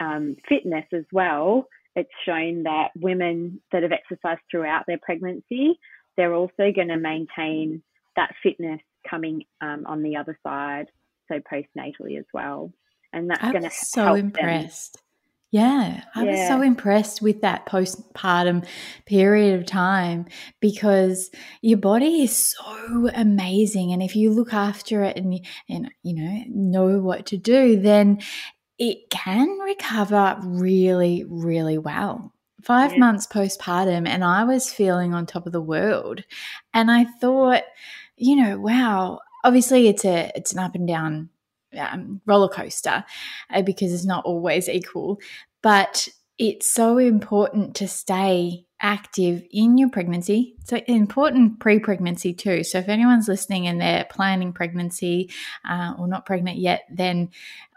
um, 0.00 0.36
fitness 0.48 0.84
as 0.92 1.04
well. 1.12 1.66
It's 1.96 2.10
shown 2.24 2.62
that 2.64 2.90
women 2.96 3.60
that 3.72 3.82
have 3.82 3.92
exercised 3.92 4.40
throughout 4.50 4.84
their 4.86 4.98
pregnancy, 4.98 5.78
they're 6.16 6.34
also 6.34 6.72
going 6.74 6.88
to 6.88 6.96
maintain 6.96 7.82
that 8.16 8.32
fitness 8.42 8.80
coming 9.08 9.44
um, 9.60 9.84
on 9.86 10.02
the 10.02 10.16
other 10.16 10.38
side, 10.42 10.86
so 11.28 11.40
postnatally 11.40 12.18
as 12.18 12.26
well. 12.32 12.72
And 13.12 13.28
that's 13.28 13.42
going 13.42 13.64
to 13.64 13.70
so 13.70 14.14
impressed. 14.14 14.94
Them 14.94 15.02
yeah, 15.50 16.02
I 16.14 16.24
yeah. 16.24 16.30
was 16.30 16.48
so 16.48 16.62
impressed 16.62 17.20
with 17.20 17.40
that 17.40 17.66
postpartum 17.66 18.64
period 19.04 19.58
of 19.58 19.66
time 19.66 20.26
because 20.60 21.28
your 21.60 21.78
body 21.78 22.22
is 22.22 22.54
so 22.54 23.08
amazing, 23.14 23.92
and 23.92 24.00
if 24.00 24.14
you 24.14 24.30
look 24.30 24.52
after 24.54 25.02
it 25.02 25.16
and 25.16 25.44
and 25.68 25.90
you 26.04 26.14
know 26.14 26.44
know 26.48 26.98
what 27.00 27.26
to 27.26 27.36
do, 27.36 27.80
then 27.80 28.20
it 28.78 29.10
can 29.10 29.58
recover 29.58 30.38
really, 30.42 31.24
really 31.28 31.78
well. 31.78 32.32
Five 32.62 32.92
yeah. 32.92 32.98
months 32.98 33.26
postpartum, 33.26 34.06
and 34.06 34.22
I 34.22 34.44
was 34.44 34.72
feeling 34.72 35.14
on 35.14 35.26
top 35.26 35.46
of 35.46 35.52
the 35.52 35.60
world, 35.60 36.22
and 36.72 36.92
I 36.92 37.04
thought, 37.20 37.62
you 38.16 38.36
know, 38.36 38.58
wow. 38.58 39.18
Obviously, 39.42 39.88
it's 39.88 40.04
a 40.04 40.30
it's 40.36 40.52
an 40.52 40.60
up 40.60 40.74
and 40.74 40.86
down 40.86 41.30
um, 41.78 42.20
roller 42.26 42.48
coaster 42.48 43.04
uh, 43.52 43.62
because 43.62 43.92
it's 43.92 44.06
not 44.06 44.24
always 44.24 44.68
equal. 44.68 45.20
But 45.62 46.08
it's 46.38 46.72
so 46.72 46.96
important 46.96 47.76
to 47.76 47.86
stay 47.86 48.64
active 48.80 49.42
in 49.50 49.76
your 49.76 49.90
pregnancy. 49.90 50.54
So 50.64 50.78
important 50.86 51.60
pre-pregnancy 51.60 52.32
too. 52.32 52.64
So 52.64 52.78
if 52.78 52.88
anyone's 52.88 53.28
listening 53.28 53.66
and 53.66 53.78
they're 53.78 54.06
planning 54.08 54.54
pregnancy 54.54 55.30
uh, 55.68 55.94
or 55.98 56.08
not 56.08 56.24
pregnant 56.24 56.56
yet, 56.56 56.84
then 56.90 57.28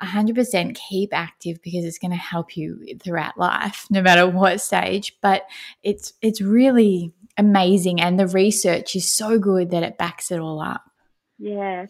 100% 0.01 0.75
keep 0.75 1.13
active 1.13 1.61
because 1.61 1.83
it's 1.83 1.99
going 1.99 2.11
to 2.11 2.17
help 2.17 2.55
you 2.55 2.95
throughout 3.03 3.37
life, 3.37 3.85
no 3.89 4.01
matter 4.01 4.27
what 4.27 4.61
stage. 4.61 5.17
But 5.21 5.43
it's 5.83 6.13
it's 6.21 6.41
really 6.41 7.11
amazing, 7.37 7.99
and 7.99 8.17
the 8.17 8.27
research 8.27 8.95
is 8.95 9.11
so 9.11 9.39
good 9.39 9.71
that 9.71 9.83
it 9.83 9.97
backs 9.97 10.31
it 10.31 10.39
all 10.39 10.61
up. 10.61 10.83
Yeah, 11.37 11.87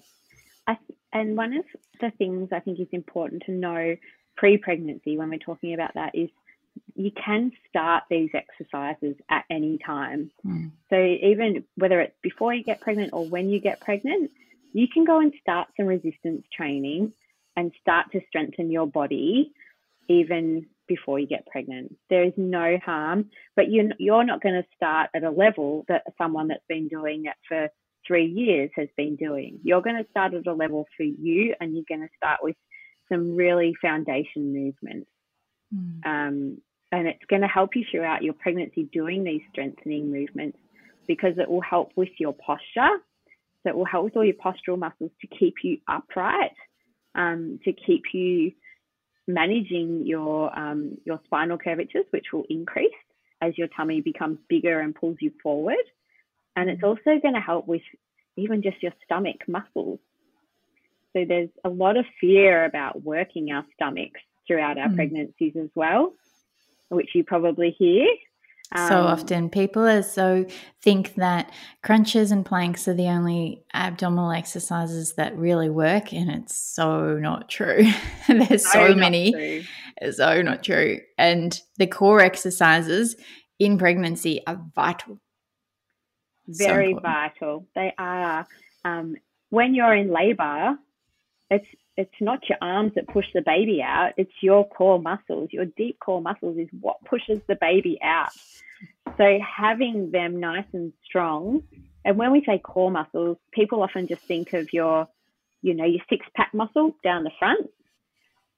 and 1.13 1.37
one 1.37 1.53
of 1.53 1.65
the 2.01 2.11
things 2.17 2.49
I 2.51 2.59
think 2.59 2.79
is 2.79 2.87
important 2.91 3.43
to 3.45 3.51
know 3.51 3.95
pre 4.35 4.57
pregnancy, 4.57 5.17
when 5.17 5.29
we're 5.29 5.39
talking 5.39 5.73
about 5.73 5.93
that, 5.93 6.15
is 6.15 6.29
you 6.95 7.11
can 7.11 7.51
start 7.69 8.03
these 8.09 8.31
exercises 8.33 9.15
at 9.29 9.45
any 9.49 9.77
time. 9.85 10.31
Mm. 10.45 10.71
So, 10.89 10.95
even 10.97 11.63
whether 11.75 12.01
it's 12.01 12.15
before 12.21 12.53
you 12.53 12.63
get 12.63 12.81
pregnant 12.81 13.13
or 13.13 13.25
when 13.25 13.49
you 13.49 13.59
get 13.59 13.79
pregnant, 13.79 14.31
you 14.73 14.87
can 14.91 15.05
go 15.05 15.19
and 15.19 15.31
start 15.39 15.67
some 15.77 15.85
resistance 15.85 16.45
training 16.55 17.13
and 17.55 17.71
start 17.79 18.11
to 18.11 18.21
strengthen 18.27 18.71
your 18.71 18.87
body 18.87 19.53
even 20.09 20.65
before 20.87 21.19
you 21.19 21.27
get 21.27 21.45
pregnant. 21.47 21.95
There 22.09 22.23
is 22.23 22.33
no 22.35 22.77
harm, 22.83 23.29
but 23.55 23.71
you're, 23.71 23.89
you're 23.99 24.25
not 24.25 24.41
going 24.41 24.55
to 24.55 24.67
start 24.75 25.09
at 25.15 25.23
a 25.23 25.29
level 25.29 25.85
that 25.87 26.03
someone 26.17 26.49
that's 26.49 26.65
been 26.67 26.87
doing 26.87 27.25
it 27.25 27.35
for 27.47 27.69
three 28.05 28.25
years 28.25 28.69
has 28.75 28.87
been 28.97 29.15
doing. 29.15 29.59
You're 29.63 29.81
going 29.81 30.01
to 30.01 30.09
start 30.09 30.33
at 30.33 30.47
a 30.47 30.53
level 30.53 30.85
for 30.97 31.03
you, 31.03 31.55
and 31.59 31.73
you're 31.73 31.85
going 31.87 32.07
to 32.07 32.13
start 32.17 32.39
with 32.41 32.55
some 33.11 33.35
really 33.35 33.73
foundation 33.81 34.53
movements. 34.53 35.09
Mm. 35.73 36.05
Um, 36.05 36.57
and 36.91 37.07
it's 37.07 37.25
going 37.27 37.41
to 37.41 37.47
help 37.47 37.75
you 37.75 37.83
throughout 37.89 38.23
your 38.23 38.33
pregnancy 38.33 38.83
doing 38.91 39.23
these 39.23 39.41
strengthening 39.51 40.11
movements 40.11 40.57
because 41.07 41.37
it 41.37 41.49
will 41.49 41.61
help 41.61 41.91
with 41.95 42.09
your 42.19 42.33
posture. 42.33 42.97
So 43.63 43.69
it 43.69 43.75
will 43.75 43.85
help 43.85 44.05
with 44.05 44.17
all 44.17 44.25
your 44.25 44.35
postural 44.35 44.77
muscles 44.77 45.11
to 45.21 45.27
keep 45.27 45.55
you 45.63 45.79
upright, 45.87 46.51
um, 47.15 47.59
to 47.65 47.73
keep 47.73 48.03
you 48.13 48.51
managing 49.27 50.05
your 50.05 50.57
um, 50.57 50.97
your 51.05 51.19
spinal 51.25 51.57
curvatures, 51.57 52.05
which 52.11 52.27
will 52.33 52.45
increase 52.49 52.91
as 53.41 53.57
your 53.57 53.67
tummy 53.75 54.01
becomes 54.01 54.37
bigger 54.47 54.79
and 54.79 54.95
pulls 54.95 55.17
you 55.19 55.31
forward. 55.41 55.83
And 56.55 56.69
it's 56.69 56.83
also 56.83 57.19
going 57.21 57.33
to 57.33 57.39
help 57.39 57.67
with 57.67 57.81
even 58.37 58.61
just 58.61 58.81
your 58.81 58.93
stomach 59.05 59.41
muscles. 59.47 59.99
So 61.13 61.25
there's 61.27 61.49
a 61.63 61.69
lot 61.69 61.97
of 61.97 62.05
fear 62.19 62.65
about 62.65 63.03
working 63.03 63.51
our 63.51 63.65
stomachs 63.75 64.21
throughout 64.47 64.77
our 64.77 64.87
mm. 64.87 64.95
pregnancies 64.95 65.53
as 65.55 65.69
well, 65.75 66.13
which 66.89 67.09
you 67.13 67.23
probably 67.23 67.75
hear. 67.77 68.07
So 68.75 69.01
um, 69.01 69.05
often 69.05 69.49
people 69.49 69.85
are 69.85 70.01
so 70.01 70.45
think 70.81 71.13
that 71.15 71.51
crunches 71.83 72.31
and 72.31 72.43
planks 72.43 72.87
are 72.87 72.95
the 72.95 73.07
only 73.07 73.63
abdominal 73.73 74.31
exercises 74.31 75.13
that 75.13 75.37
really 75.37 75.69
work, 75.69 76.11
and 76.11 76.31
it's 76.31 76.57
so 76.57 77.19
not 77.19 77.49
true. 77.49 77.85
There's 78.27 78.65
so, 78.65 78.87
so 78.87 78.95
many, 78.95 79.67
so 80.11 80.41
not 80.41 80.63
true. 80.63 81.01
And 81.19 81.59
the 81.77 81.85
core 81.85 82.21
exercises 82.21 83.15
in 83.59 83.77
pregnancy 83.77 84.41
are 84.47 84.59
vital. 84.73 85.19
Very 86.47 86.93
so 86.93 86.99
vital. 86.99 87.65
They 87.75 87.93
are. 87.97 88.47
Um, 88.85 89.15
when 89.49 89.75
you're 89.75 89.95
in 89.95 90.11
labor, 90.11 90.77
it's 91.49 91.67
it's 91.95 92.15
not 92.19 92.47
your 92.49 92.57
arms 92.61 92.93
that 92.95 93.07
push 93.07 93.25
the 93.33 93.41
baby 93.41 93.81
out, 93.83 94.13
it's 94.17 94.33
your 94.41 94.67
core 94.67 94.99
muscles. 94.99 95.49
Your 95.51 95.65
deep 95.65 95.99
core 95.99 96.21
muscles 96.21 96.57
is 96.57 96.67
what 96.81 97.03
pushes 97.05 97.39
the 97.47 97.55
baby 97.55 97.99
out. 98.01 98.31
So 99.17 99.39
having 99.39 100.09
them 100.11 100.39
nice 100.39 100.65
and 100.73 100.91
strong 101.05 101.61
And 102.05 102.17
when 102.17 102.31
we 102.31 102.43
say 102.45 102.59
core 102.59 102.91
muscles, 102.91 103.37
people 103.51 103.81
often 103.81 104.07
just 104.07 104.21
think 104.23 104.53
of 104.53 104.73
your, 104.73 105.07
you 105.61 105.73
know, 105.73 105.85
your 105.85 106.01
six 106.09 106.25
pack 106.35 106.53
muscle 106.53 106.95
down 107.03 107.23
the 107.23 107.31
front, 107.39 107.69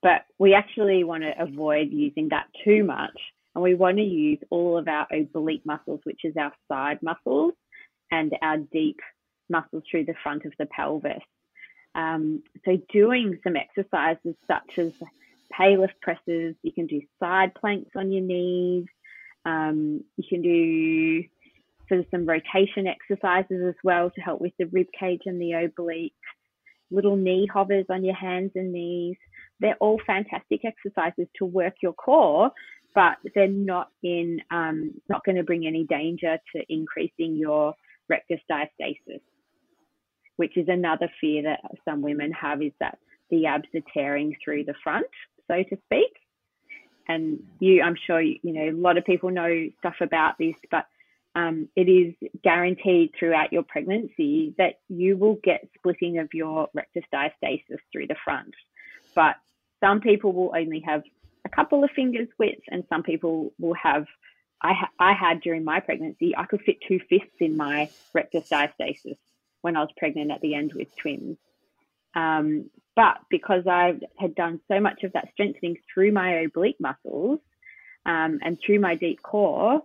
but 0.02 0.26
we 0.40 0.54
actually 0.54 1.04
want 1.04 1.24
to 1.24 1.42
avoid 1.42 1.92
using 1.92 2.30
that 2.30 2.48
too 2.64 2.84
much. 2.84 3.18
And 3.54 3.64
we 3.64 3.76
want 3.76 3.98
to 3.98 4.04
use 4.04 4.40
all 4.50 4.78
of 4.78 4.88
our 4.88 5.08
oblique 5.12 5.66
muscles, 5.66 6.02
which 6.04 6.22
is 6.24 6.36
our 6.38 6.54
side 6.68 7.00
muscles, 7.02 7.54
and 8.12 8.34
our 8.42 8.58
deep 8.58 9.00
muscles 9.50 9.84
through 9.90 10.06
the 10.06 10.16
front 10.24 10.46
of 10.46 10.54
the 10.58 10.66
pelvis. 10.66 11.24
Um, 11.94 12.44
so 12.66 12.78
doing 12.92 13.40
some 13.44 13.56
exercises 13.56 14.36
such 14.48 14.78
as 14.78 14.92
pelvic 15.52 16.00
presses, 16.02 16.56
you 16.62 16.72
can 16.74 16.88
do 16.88 17.02
side 17.20 17.54
planks 17.56 17.92
on 17.96 18.12
your 18.12 18.24
knees, 18.24 18.86
um, 19.46 20.04
you 20.18 20.24
can 20.28 20.42
do 20.42 21.24
sort 21.88 22.00
of 22.02 22.08
some 22.12 22.26
rotation 22.26 22.88
exercises 22.88 23.62
as 23.68 23.76
well 23.84 24.10
to 24.10 24.22
help 24.22 24.42
with 24.42 24.54
the 24.58 24.66
rib 24.66 24.88
cage 25.00 25.22
and 25.26 25.40
the 25.40 25.54
oblique, 25.54 26.14
little 26.92 27.16
knee 27.16 27.48
hovers 27.52 27.86
on 27.90 28.04
your 28.04 28.16
hands 28.16 28.52
and 28.56 28.74
knees. 28.74 29.18
They're 29.60 29.78
all 29.80 30.02
fantastic 30.06 30.62
exercises 30.66 31.28
to 31.38 31.46
work 31.46 31.76
your 31.82 31.94
core, 31.94 32.52
but 32.94 33.18
they're 33.36 33.48
not 33.48 33.90
in 34.04 34.42
um, 34.52 34.96
not 35.10 35.24
going 35.24 35.36
to 35.36 35.44
bring 35.44 35.68
any 35.68 35.84
danger 35.86 36.38
to 36.56 36.64
increasing 36.68 37.36
your 37.36 37.76
rectus 38.10 38.40
diastasis 38.50 39.22
which 40.38 40.58
is 40.58 40.68
another 40.68 41.10
fear 41.22 41.44
that 41.44 41.62
some 41.86 42.02
women 42.02 42.32
have 42.32 42.62
is 42.62 42.72
that 42.80 42.98
the 43.30 43.46
abs 43.46 43.68
are 43.74 43.82
tearing 43.94 44.36
through 44.44 44.64
the 44.64 44.74
front, 44.84 45.08
so 45.48 45.64
to 45.64 45.78
speak. 45.86 46.14
And 47.08 47.40
you, 47.60 47.82
I'm 47.82 47.96
sure, 48.08 48.22
you, 48.22 48.40
know, 48.44 48.70
a 48.70 48.72
lot 48.72 48.98
of 48.98 49.06
people 49.06 49.30
know 49.30 49.68
stuff 49.80 49.96
about 50.02 50.38
this, 50.40 50.56
but 50.72 50.88
um, 51.36 51.68
it 51.76 51.88
is 51.88 52.14
guaranteed 52.44 53.12
throughout 53.18 53.54
your 53.54 53.64
pregnancy 53.64 54.56
that 54.58 54.80
you 54.90 55.18
will 55.18 55.38
get 55.44 55.68
splitting 55.78 56.20
of 56.20 56.30
your 56.34 56.68
rectus 56.74 57.04
diastasis 57.14 57.80
through 57.92 58.08
the 58.08 58.16
front. 58.24 58.54
But 59.14 59.36
some 59.84 60.02
people 60.02 60.34
will 60.34 60.54
only 60.56 60.82
have 60.86 61.04
a 61.46 61.50
couple 61.50 61.84
of 61.84 61.92
fingers 61.96 62.28
width, 62.40 62.62
and 62.70 62.84
some 62.90 63.04
people 63.04 63.54
will 63.60 63.76
have. 63.76 64.06
I, 64.62 64.74
ha- 64.74 64.92
I 65.00 65.14
had 65.14 65.42
during 65.42 65.64
my 65.64 65.80
pregnancy, 65.80 66.36
I 66.36 66.46
could 66.46 66.62
fit 66.62 66.78
two 66.88 67.00
fists 67.10 67.36
in 67.40 67.58
my 67.58 67.90
rectus 68.14 68.50
diastasis 68.50 69.18
when 69.62 69.76
I 69.76 69.82
was 69.82 69.90
pregnant 69.98 70.32
at 70.32 70.42
the 70.42 70.56
end 70.56 70.74
with 70.74 70.96
twins. 70.96 71.38
Um, 72.16 72.70
but 72.96 73.18
because 73.30 73.68
I 73.68 74.00
had 74.18 74.36
done 74.36 74.62
so 74.68 74.80
much 74.80 75.04
of 75.04 75.14
that 75.14 75.30
strengthening 75.34 75.78
through 75.94 76.14
my 76.14 76.32
oblique 76.42 76.80
muscles 76.80 77.40
um, 78.06 78.40
and 78.42 78.58
through 78.64 78.80
my 78.80 78.96
deep 78.96 79.22
core, 79.22 79.82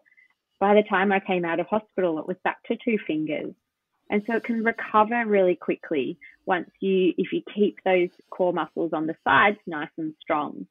by 0.61 0.75
the 0.75 0.83
time 0.83 1.11
I 1.11 1.21
came 1.21 1.45
out 1.45 1.59
of 1.59 1.67
hospital, 1.67 2.19
it 2.19 2.29
was 2.29 2.37
back 2.45 2.63
to 2.65 2.77
two 2.77 2.99
fingers. 3.07 3.55
And 4.11 4.23
so 4.27 4.35
it 4.35 4.45
can 4.45 4.63
recover 4.65 5.25
really 5.27 5.57
quickly 5.57 6.19
once 6.45 6.71
you, 6.81 7.15
if 7.17 7.33
you 7.33 7.43
keep 7.55 7.79
those 7.85 8.11
core 8.29 8.53
muscles 8.53 8.93
on 8.93 9.07
the 9.07 9.17
sides 9.25 9.59
nice 9.67 9.89
and 9.97 10.15
strong. 10.21 10.67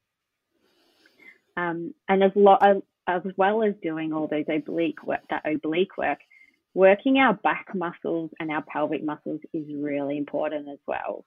Um, 1.57 1.93
and 2.07 2.23
as, 2.23 2.31
lo- 2.35 2.83
as 3.09 3.33
well 3.37 3.63
as 3.63 3.73
doing 3.81 4.13
all 4.13 4.27
those 4.27 4.45
oblique 4.47 5.03
work, 5.05 5.21
that 5.29 5.45
oblique 5.45 5.97
work, 5.97 6.19
working 6.73 7.17
our 7.17 7.33
back 7.33 7.67
muscles 7.73 8.31
and 8.39 8.51
our 8.51 8.63
pelvic 8.63 9.03
muscles 9.03 9.41
is 9.53 9.65
really 9.73 10.17
important 10.17 10.67
as 10.69 10.79
well. 10.87 11.25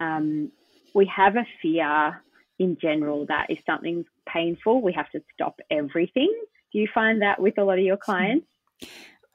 Um, 0.00 0.50
we 0.94 1.10
have 1.14 1.36
a 1.36 1.46
fear 1.60 2.22
in 2.58 2.76
general 2.80 3.26
that 3.26 3.46
if 3.48 3.62
something's 3.64 4.06
painful, 4.26 4.82
we 4.82 4.92
have 4.92 5.10
to 5.10 5.22
stop 5.34 5.60
everything. 5.70 6.32
Do 6.72 6.78
you 6.78 6.88
find 6.92 7.22
that 7.22 7.40
with 7.40 7.58
a 7.58 7.64
lot 7.64 7.78
of 7.78 7.84
your 7.84 7.96
clients? 7.96 8.46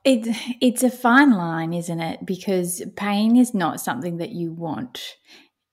It, 0.03 0.27
it's 0.61 0.83
a 0.83 0.91
fine 0.91 1.31
line, 1.31 1.73
isn't 1.73 1.99
it? 1.99 2.25
Because 2.25 2.83
pain 2.95 3.35
is 3.35 3.53
not 3.53 3.81
something 3.81 4.17
that 4.17 4.29
you 4.29 4.51
want, 4.51 5.15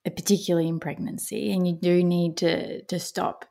particularly 0.05 0.69
in 0.69 0.81
pregnancy, 0.81 1.53
and 1.53 1.67
you 1.67 1.75
do 1.75 2.03
need 2.03 2.39
to, 2.39 2.83
to 2.85 2.99
stop. 2.99 3.45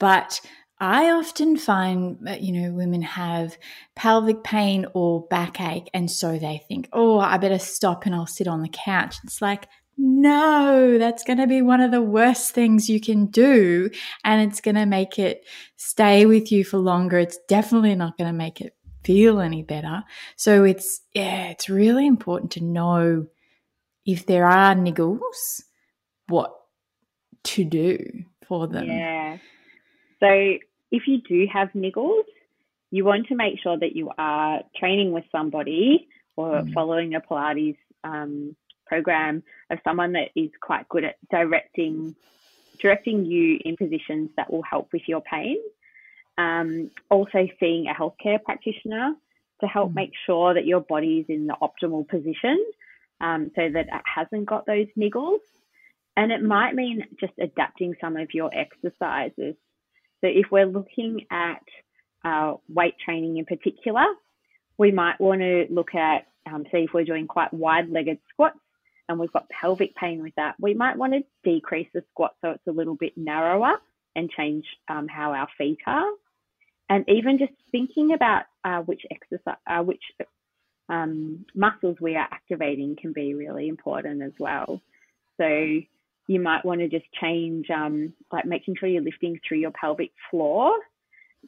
But 0.00 0.40
I 0.82 1.12
often 1.12 1.56
find 1.56 2.18
you 2.40 2.50
know, 2.50 2.72
women 2.72 3.02
have 3.02 3.56
pelvic 3.94 4.42
pain 4.42 4.84
or 4.94 5.24
backache, 5.28 5.88
and 5.94 6.10
so 6.10 6.40
they 6.40 6.60
think, 6.66 6.88
oh, 6.92 7.20
I 7.20 7.38
better 7.38 7.60
stop 7.60 8.04
and 8.04 8.12
I'll 8.12 8.26
sit 8.26 8.48
on 8.48 8.62
the 8.62 8.68
couch. 8.68 9.14
It's 9.22 9.40
like, 9.40 9.68
no, 9.96 10.98
that's 10.98 11.22
going 11.22 11.38
to 11.38 11.46
be 11.46 11.62
one 11.62 11.80
of 11.80 11.92
the 11.92 12.02
worst 12.02 12.52
things 12.52 12.90
you 12.90 13.00
can 13.00 13.26
do. 13.26 13.90
And 14.24 14.50
it's 14.50 14.60
going 14.60 14.74
to 14.74 14.84
make 14.84 15.20
it 15.20 15.46
stay 15.76 16.26
with 16.26 16.50
you 16.50 16.64
for 16.64 16.78
longer. 16.78 17.16
It's 17.18 17.38
definitely 17.46 17.94
not 17.94 18.18
going 18.18 18.28
to 18.28 18.36
make 18.36 18.60
it 18.60 18.74
feel 19.04 19.40
any 19.40 19.62
better. 19.62 20.02
So 20.34 20.64
it's, 20.64 21.02
yeah, 21.14 21.50
it's 21.50 21.68
really 21.68 22.08
important 22.08 22.50
to 22.52 22.64
know 22.64 23.26
if 24.04 24.26
there 24.26 24.46
are 24.46 24.74
niggles, 24.74 25.62
what 26.26 26.52
to 27.44 27.64
do 27.64 28.24
for 28.48 28.66
them. 28.66 28.88
Yeah. 28.88 29.38
So 30.18 30.58
if 30.92 31.08
you 31.08 31.20
do 31.22 31.48
have 31.52 31.72
niggles, 31.72 32.24
you 32.90 33.04
want 33.04 33.26
to 33.28 33.34
make 33.34 33.58
sure 33.60 33.76
that 33.78 33.96
you 33.96 34.10
are 34.18 34.60
training 34.76 35.10
with 35.12 35.24
somebody 35.32 36.06
or 36.36 36.60
mm. 36.60 36.72
following 36.74 37.14
a 37.14 37.20
Pilates 37.20 37.78
um, 38.04 38.54
program 38.86 39.42
of 39.70 39.78
someone 39.82 40.12
that 40.12 40.28
is 40.36 40.50
quite 40.60 40.88
good 40.88 41.04
at 41.04 41.16
directing 41.30 42.14
directing 42.80 43.24
you 43.24 43.58
in 43.64 43.76
positions 43.76 44.28
that 44.36 44.52
will 44.52 44.62
help 44.62 44.92
with 44.92 45.02
your 45.06 45.20
pain. 45.20 45.56
Um, 46.36 46.90
also, 47.10 47.46
seeing 47.60 47.86
a 47.86 47.94
healthcare 47.94 48.42
practitioner 48.42 49.14
to 49.60 49.66
help 49.66 49.92
mm. 49.92 49.96
make 49.96 50.12
sure 50.26 50.52
that 50.52 50.66
your 50.66 50.80
body 50.80 51.20
is 51.20 51.26
in 51.28 51.46
the 51.46 51.56
optimal 51.62 52.06
position 52.06 52.62
um, 53.20 53.50
so 53.56 53.70
that 53.70 53.86
it 53.86 54.02
hasn't 54.04 54.46
got 54.46 54.66
those 54.66 54.88
niggles. 54.98 55.38
And 56.16 56.30
it 56.30 56.42
might 56.42 56.74
mean 56.74 57.06
just 57.18 57.32
adapting 57.40 57.94
some 57.98 58.18
of 58.18 58.34
your 58.34 58.50
exercises 58.52 59.54
so 60.22 60.28
if 60.28 60.46
we're 60.50 60.66
looking 60.66 61.26
at 61.30 61.62
uh, 62.24 62.54
weight 62.68 62.94
training 63.04 63.36
in 63.38 63.44
particular, 63.44 64.04
we 64.78 64.92
might 64.92 65.20
want 65.20 65.40
to 65.40 65.66
look 65.68 65.94
at, 65.94 66.26
um, 66.46 66.64
see 66.72 66.78
if 66.78 66.90
we're 66.94 67.04
doing 67.04 67.26
quite 67.26 67.52
wide 67.52 67.90
legged 67.90 68.18
squats 68.32 68.58
and 69.08 69.18
we've 69.18 69.32
got 69.32 69.48
pelvic 69.50 69.94
pain 69.96 70.22
with 70.22 70.34
that, 70.36 70.54
we 70.60 70.74
might 70.74 70.96
want 70.96 71.12
to 71.12 71.20
decrease 71.44 71.88
the 71.92 72.04
squat 72.12 72.34
so 72.40 72.50
it's 72.50 72.66
a 72.68 72.72
little 72.72 72.94
bit 72.94 73.12
narrower 73.16 73.74
and 74.14 74.30
change 74.30 74.64
um, 74.88 75.08
how 75.08 75.32
our 75.32 75.48
feet 75.58 75.78
are. 75.86 76.10
And 76.88 77.04
even 77.08 77.38
just 77.38 77.52
thinking 77.72 78.12
about 78.12 78.44
uh, 78.64 78.80
which 78.80 79.02
exercise, 79.10 79.56
uh, 79.66 79.82
which 79.82 80.02
um, 80.88 81.44
muscles 81.54 81.96
we 82.00 82.16
are 82.16 82.28
activating 82.30 82.96
can 83.00 83.12
be 83.12 83.34
really 83.34 83.68
important 83.68 84.22
as 84.22 84.32
well. 84.38 84.80
So 85.40 85.80
you 86.26 86.40
might 86.40 86.64
want 86.64 86.80
to 86.80 86.88
just 86.88 87.06
change, 87.20 87.68
um, 87.70 88.12
like 88.30 88.44
making 88.44 88.76
sure 88.78 88.88
you're 88.88 89.02
lifting 89.02 89.38
through 89.46 89.58
your 89.58 89.72
pelvic 89.72 90.10
floor 90.30 90.72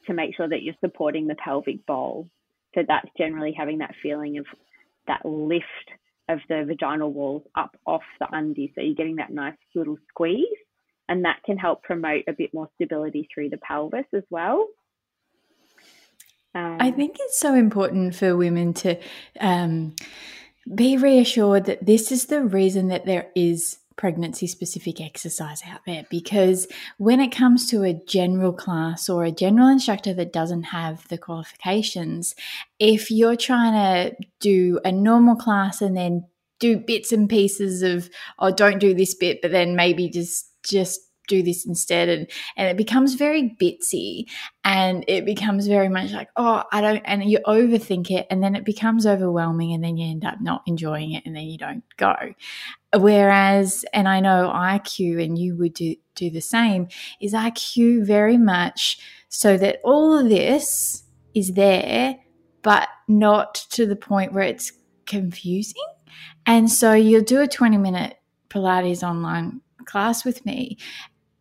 to 0.07 0.15
make 0.15 0.37
sure 0.37 0.49
that 0.49 0.63
you're 0.63 0.75
supporting 0.81 1.27
the 1.27 1.37
pelvic 1.37 1.87
bowl. 1.87 2.29
So 2.75 2.83
that's 2.87 3.09
generally 3.17 3.55
having 3.57 3.79
that 3.79 3.95
feeling 4.03 4.39
of 4.39 4.47
that 5.07 5.25
lift 5.25 5.67
of 6.29 6.39
the 6.49 6.65
vaginal 6.67 7.13
walls 7.13 7.43
up 7.55 7.77
off 7.87 8.03
the 8.19 8.27
undie. 8.33 8.73
So 8.75 8.81
you're 8.81 8.95
getting 8.95 9.17
that 9.17 9.33
nice 9.33 9.55
little 9.75 9.99
squeeze, 10.09 10.47
and 11.09 11.25
that 11.25 11.43
can 11.45 11.57
help 11.57 11.83
promote 11.83 12.25
a 12.29 12.33
bit 12.33 12.53
more 12.53 12.69
stability 12.75 13.29
through 13.33 13.51
the 13.51 13.59
pelvis 13.59 14.07
as 14.15 14.25
well. 14.31 14.67
Um, 16.55 16.79
I 16.81 16.91
think 16.91 17.17
it's 17.19 17.39
so 17.39 17.55
important 17.55 18.15
for 18.15 18.37
women 18.37 18.75
to 18.75 18.97
um, 19.41 19.97
be 20.73 20.97
reassured 20.97 21.67
that 21.67 21.85
this 21.85 22.13
is 22.13 22.27
the 22.27 22.43
reason 22.43 22.89
that 22.89 23.07
there 23.07 23.27
is 23.35 23.79
pregnancy 23.97 24.47
specific 24.47 25.01
exercise 25.01 25.63
out 25.67 25.81
there 25.87 26.05
because 26.11 26.67
when 26.99 27.21
it 27.21 27.33
comes 27.33 27.69
to 27.71 27.83
a 27.83 28.01
general 28.07 28.53
class 28.53 29.09
or 29.09 29.25
a 29.25 29.31
general 29.31 29.69
instructor 29.69 30.13
that 30.15 30.33
doesn't 30.33 30.65
have 30.65 31.07
the 31.09 31.19
qualifications, 31.19 32.35
if 32.79 33.11
you're 33.11 33.37
trying 33.37 33.73
to 33.73 34.17
do 34.41 34.81
a 34.85 34.93
normal 34.93 35.37
class 35.37 35.81
and 35.81 35.97
then 35.97 36.25
do 36.61 36.77
bits 36.79 37.13
and 37.13 37.29
pieces 37.29 37.83
of, 37.83 38.09
oh, 38.39 38.51
don't 38.51 38.79
do 38.79 38.95
this 38.95 39.15
bit, 39.15 39.41
but 39.43 39.51
then 39.51 39.77
maybe 39.77 40.09
just 40.09 40.51
just 40.65 41.01
do 41.29 41.43
this 41.43 41.67
instead 41.67 42.09
and 42.09 42.31
and 42.57 42.69
it 42.69 42.77
becomes 42.77 43.15
very 43.15 43.57
bitsy 43.61 44.25
and 44.65 45.05
it 45.09 45.25
becomes 45.25 45.67
very 45.67 45.89
much 45.89 46.13
like 46.13 46.29
oh 46.37 46.63
i 46.73 46.81
don't 46.81 47.03
and 47.05 47.25
you 47.25 47.39
overthink 47.47 48.11
it 48.11 48.27
and 48.31 48.43
then 48.43 48.55
it 48.55 48.65
becomes 48.65 49.07
overwhelming 49.07 49.73
and 49.73 49.83
then 49.83 49.97
you 49.97 50.11
end 50.11 50.25
up 50.25 50.41
not 50.41 50.63
enjoying 50.67 51.13
it 51.13 51.25
and 51.27 51.35
then 51.37 51.45
you 51.45 51.59
don't 51.59 51.85
go. 51.97 52.15
Whereas 52.97 53.85
and 53.93 54.09
i 54.09 54.21
know 54.21 54.53
iq 54.55 55.23
and 55.23 55.39
you 55.39 55.57
would 55.57 55.75
do 55.75 55.97
do 56.15 56.31
the 56.31 56.41
same 56.41 56.89
is 57.21 57.33
iq 57.33 58.07
very 58.07 58.39
much 58.39 58.99
so 59.29 59.57
that 59.59 59.81
all 59.83 60.17
of 60.17 60.29
this 60.29 61.03
is 61.35 61.55
there 61.55 62.17
but 62.63 62.89
not 63.07 63.55
to 63.71 63.87
the 63.87 63.95
point 63.95 64.33
where 64.33 64.43
it's 64.43 64.73
confusing. 65.07 65.83
And 66.47 66.71
so 66.71 66.93
you'll 66.93 67.23
do 67.23 67.41
a 67.41 67.47
20 67.47 67.77
minute 67.77 68.17
pilates 68.49 69.03
online 69.03 69.61
class 69.85 70.25
with 70.25 70.45
me 70.47 70.79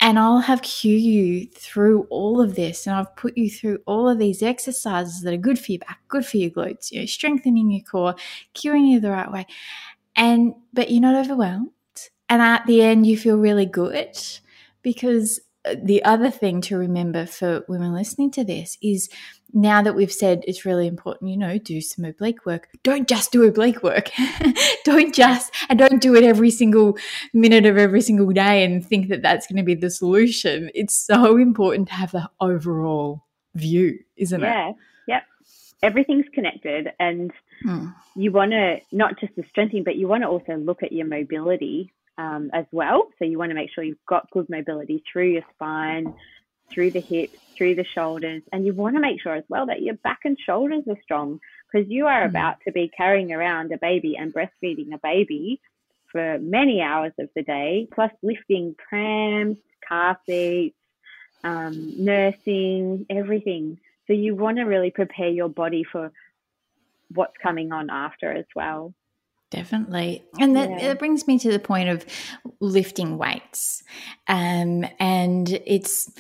and 0.03 0.19
I'll 0.19 0.39
have 0.39 0.61
cue 0.61 0.97
you 0.97 1.47
through 1.55 2.07
all 2.09 2.41
of 2.41 2.55
this, 2.55 2.85
and 2.85 2.95
I've 2.95 3.15
put 3.15 3.37
you 3.37 3.49
through 3.49 3.79
all 3.85 4.09
of 4.09 4.19
these 4.19 4.43
exercises 4.43 5.21
that 5.21 5.33
are 5.33 5.37
good 5.37 5.57
for 5.57 5.71
your 5.71 5.79
back, 5.79 6.01
good 6.09 6.25
for 6.25 6.35
your 6.35 6.49
glutes, 6.51 6.91
you 6.91 6.99
know, 6.99 7.05
strengthening 7.05 7.71
your 7.71 7.85
core, 7.85 8.15
cueing 8.53 8.91
you 8.91 8.99
the 8.99 9.11
right 9.11 9.31
way. 9.31 9.47
And 10.17 10.55
but 10.73 10.91
you're 10.91 11.01
not 11.01 11.15
overwhelmed, 11.15 11.69
and 12.27 12.41
at 12.41 12.65
the 12.65 12.81
end 12.81 13.07
you 13.07 13.17
feel 13.17 13.37
really 13.37 13.65
good 13.65 14.19
because 14.81 15.39
uh, 15.63 15.75
the 15.81 16.03
other 16.03 16.29
thing 16.29 16.59
to 16.61 16.77
remember 16.77 17.25
for 17.25 17.63
women 17.69 17.93
listening 17.93 18.29
to 18.31 18.43
this 18.43 18.77
is 18.81 19.09
now 19.53 19.81
that 19.81 19.95
we've 19.95 20.11
said 20.11 20.43
it's 20.47 20.65
really 20.65 20.87
important, 20.87 21.29
you 21.29 21.37
know, 21.37 21.57
do 21.57 21.79
some 21.79 22.05
oblique 22.05 22.45
work. 22.45 22.69
Don't 22.83 23.07
just 23.07 23.31
do 23.31 23.43
oblique 23.43 23.83
work. 23.83 24.09
don't 24.83 25.13
just, 25.13 25.53
and 25.69 25.77
don't 25.77 26.01
do 26.01 26.15
it 26.15 26.23
every 26.23 26.49
single 26.49 26.97
minute 27.33 27.65
of 27.65 27.77
every 27.77 28.01
single 28.01 28.31
day 28.31 28.63
and 28.63 28.85
think 28.85 29.09
that 29.09 29.21
that's 29.21 29.45
going 29.45 29.57
to 29.57 29.63
be 29.63 29.75
the 29.75 29.91
solution. 29.91 30.71
It's 30.73 30.95
so 30.95 31.37
important 31.37 31.87
to 31.89 31.93
have 31.93 32.11
the 32.11 32.29
overall 32.41 33.23
view, 33.55 33.99
isn't 34.17 34.41
yeah. 34.41 34.69
it? 34.69 34.75
Yeah. 35.07 35.15
Yep. 35.15 35.23
Everything's 35.83 36.25
connected, 36.33 36.87
and 36.99 37.31
mm. 37.65 37.93
you 38.15 38.31
want 38.31 38.51
to 38.51 38.77
not 38.91 39.19
just 39.19 39.35
the 39.35 39.43
strengthening, 39.49 39.83
but 39.83 39.97
you 39.97 40.07
want 40.07 40.23
to 40.23 40.29
also 40.29 40.55
look 40.55 40.81
at 40.81 40.93
your 40.93 41.05
mobility 41.05 41.91
um, 42.17 42.49
as 42.53 42.65
well. 42.71 43.09
So 43.19 43.25
you 43.25 43.37
want 43.37 43.49
to 43.49 43.55
make 43.55 43.69
sure 43.73 43.83
you've 43.83 43.97
got 44.07 44.29
good 44.31 44.49
mobility 44.49 45.03
through 45.11 45.31
your 45.31 45.43
spine, 45.53 46.13
through 46.71 46.91
the 46.91 46.99
hips, 46.99 47.37
through 47.55 47.75
the 47.75 47.85
shoulders. 47.85 48.41
And 48.51 48.65
you 48.65 48.73
want 48.73 48.95
to 48.95 49.01
make 49.01 49.21
sure 49.21 49.35
as 49.35 49.43
well 49.47 49.67
that 49.67 49.81
your 49.81 49.95
back 49.95 50.21
and 50.25 50.37
shoulders 50.39 50.83
are 50.87 51.01
strong 51.01 51.39
because 51.71 51.89
you 51.89 52.07
are 52.07 52.23
mm. 52.23 52.29
about 52.29 52.57
to 52.65 52.71
be 52.71 52.91
carrying 52.95 53.31
around 53.31 53.71
a 53.71 53.77
baby 53.77 54.15
and 54.17 54.33
breastfeeding 54.33 54.93
a 54.93 54.99
baby 55.01 55.59
for 56.11 56.37
many 56.39 56.81
hours 56.81 57.13
of 57.19 57.29
the 57.35 57.41
day, 57.41 57.87
plus 57.91 58.11
lifting 58.21 58.75
prams, 58.87 59.57
car 59.87 60.17
seats, 60.25 60.77
um, 61.43 62.03
nursing, 62.03 63.05
everything. 63.09 63.79
So 64.07 64.13
you 64.13 64.35
want 64.35 64.57
to 64.57 64.63
really 64.63 64.91
prepare 64.91 65.29
your 65.29 65.49
body 65.49 65.83
for 65.83 66.11
what's 67.13 67.37
coming 67.41 67.71
on 67.71 67.89
after 67.89 68.31
as 68.31 68.45
well. 68.55 68.93
Definitely. 69.53 70.23
And 70.39 70.55
that, 70.55 70.69
yeah. 70.71 70.87
that, 70.87 70.99
brings 70.99 71.27
me 71.27 71.37
to 71.37 71.51
the 71.51 71.59
point 71.59 71.87
of 71.87 72.03
lifting 72.59 73.19
weights. 73.19 73.83
Um, 74.27 74.83
and 74.99 75.47
it's, 75.67 76.11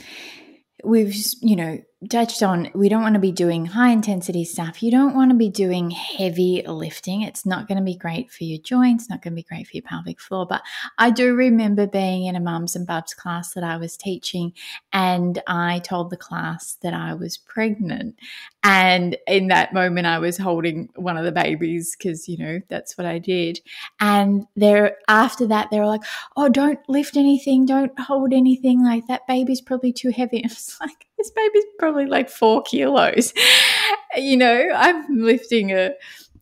we've, 0.83 1.15
you 1.41 1.55
know, 1.55 1.79
touched 2.09 2.43
on 2.43 2.69
we 2.73 2.89
don't 2.89 3.01
want 3.01 3.15
to 3.15 3.19
be 3.19 3.31
doing 3.31 3.65
high 3.65 3.91
intensity 3.91 4.45
stuff. 4.45 4.81
You 4.81 4.91
don't 4.91 5.15
want 5.15 5.31
to 5.31 5.37
be 5.37 5.49
doing 5.49 5.91
heavy 5.91 6.63
lifting. 6.65 7.21
It's 7.21 7.45
not 7.45 7.67
going 7.67 7.77
to 7.77 7.83
be 7.83 7.95
great 7.95 8.31
for 8.31 8.43
your 8.43 8.59
joints, 8.59 9.09
not 9.09 9.21
going 9.21 9.33
to 9.33 9.35
be 9.35 9.43
great 9.43 9.67
for 9.67 9.75
your 9.75 9.83
pelvic 9.83 10.19
floor. 10.19 10.45
But 10.45 10.61
I 10.97 11.09
do 11.09 11.35
remember 11.35 11.87
being 11.87 12.25
in 12.25 12.35
a 12.35 12.39
mums 12.39 12.75
and 12.75 12.87
bubs 12.87 13.13
class 13.13 13.53
that 13.53 13.63
I 13.63 13.77
was 13.77 13.97
teaching, 13.97 14.53
and 14.91 15.41
I 15.47 15.79
told 15.79 16.09
the 16.09 16.17
class 16.17 16.77
that 16.81 16.93
I 16.93 17.13
was 17.13 17.37
pregnant. 17.37 18.15
And 18.63 19.17
in 19.27 19.47
that 19.47 19.73
moment, 19.73 20.07
I 20.07 20.19
was 20.19 20.37
holding 20.37 20.89
one 20.95 21.17
of 21.17 21.25
the 21.25 21.31
babies 21.33 21.95
because, 21.97 22.29
you 22.29 22.37
know, 22.37 22.61
that's 22.69 22.97
what 22.97 23.05
I 23.05 23.19
did. 23.19 23.59
And 23.99 24.47
there, 24.55 24.97
after 25.09 25.45
that, 25.47 25.69
they 25.69 25.79
were 25.79 25.85
like, 25.85 26.03
oh, 26.37 26.47
don't 26.47 26.79
lift 26.87 27.17
anything, 27.17 27.65
don't 27.65 27.97
hold 27.99 28.33
anything 28.33 28.83
like 28.83 29.07
that. 29.07 29.27
Baby's 29.27 29.61
probably 29.61 29.91
too 29.91 30.09
heavy. 30.09 30.37
I 30.45 30.47
was 30.47 30.77
like, 30.79 31.07
this 31.17 31.31
baby's 31.31 31.65
probably 31.79 32.05
like 32.05 32.29
four 32.29 32.61
kilos. 32.63 33.33
you 34.15 34.37
know, 34.37 34.69
I'm 34.75 35.21
lifting 35.21 35.71
a 35.71 35.91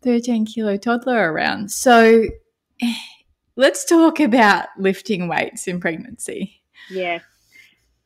13 0.04 0.46
kilo 0.46 0.78
toddler 0.78 1.32
around. 1.32 1.72
So 1.72 2.26
let's 3.56 3.86
talk 3.86 4.20
about 4.20 4.68
lifting 4.78 5.28
weights 5.28 5.68
in 5.68 5.80
pregnancy. 5.80 6.62
Yes. 6.90 7.22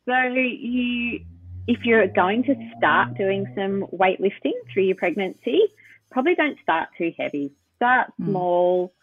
So 0.07 0.15
you 0.33 1.21
if 1.67 1.83
you're 1.83 2.07
going 2.07 2.43
to 2.43 2.55
start 2.77 3.17
doing 3.17 3.51
some 3.55 3.85
weightlifting 3.91 4.53
through 4.71 4.83
your 4.83 4.95
pregnancy, 4.95 5.61
probably 6.11 6.35
don't 6.35 6.59
start 6.61 6.89
too 6.97 7.11
heavy. 7.17 7.51
Start 7.77 8.11
mm. 8.21 8.27
small. 8.27 8.93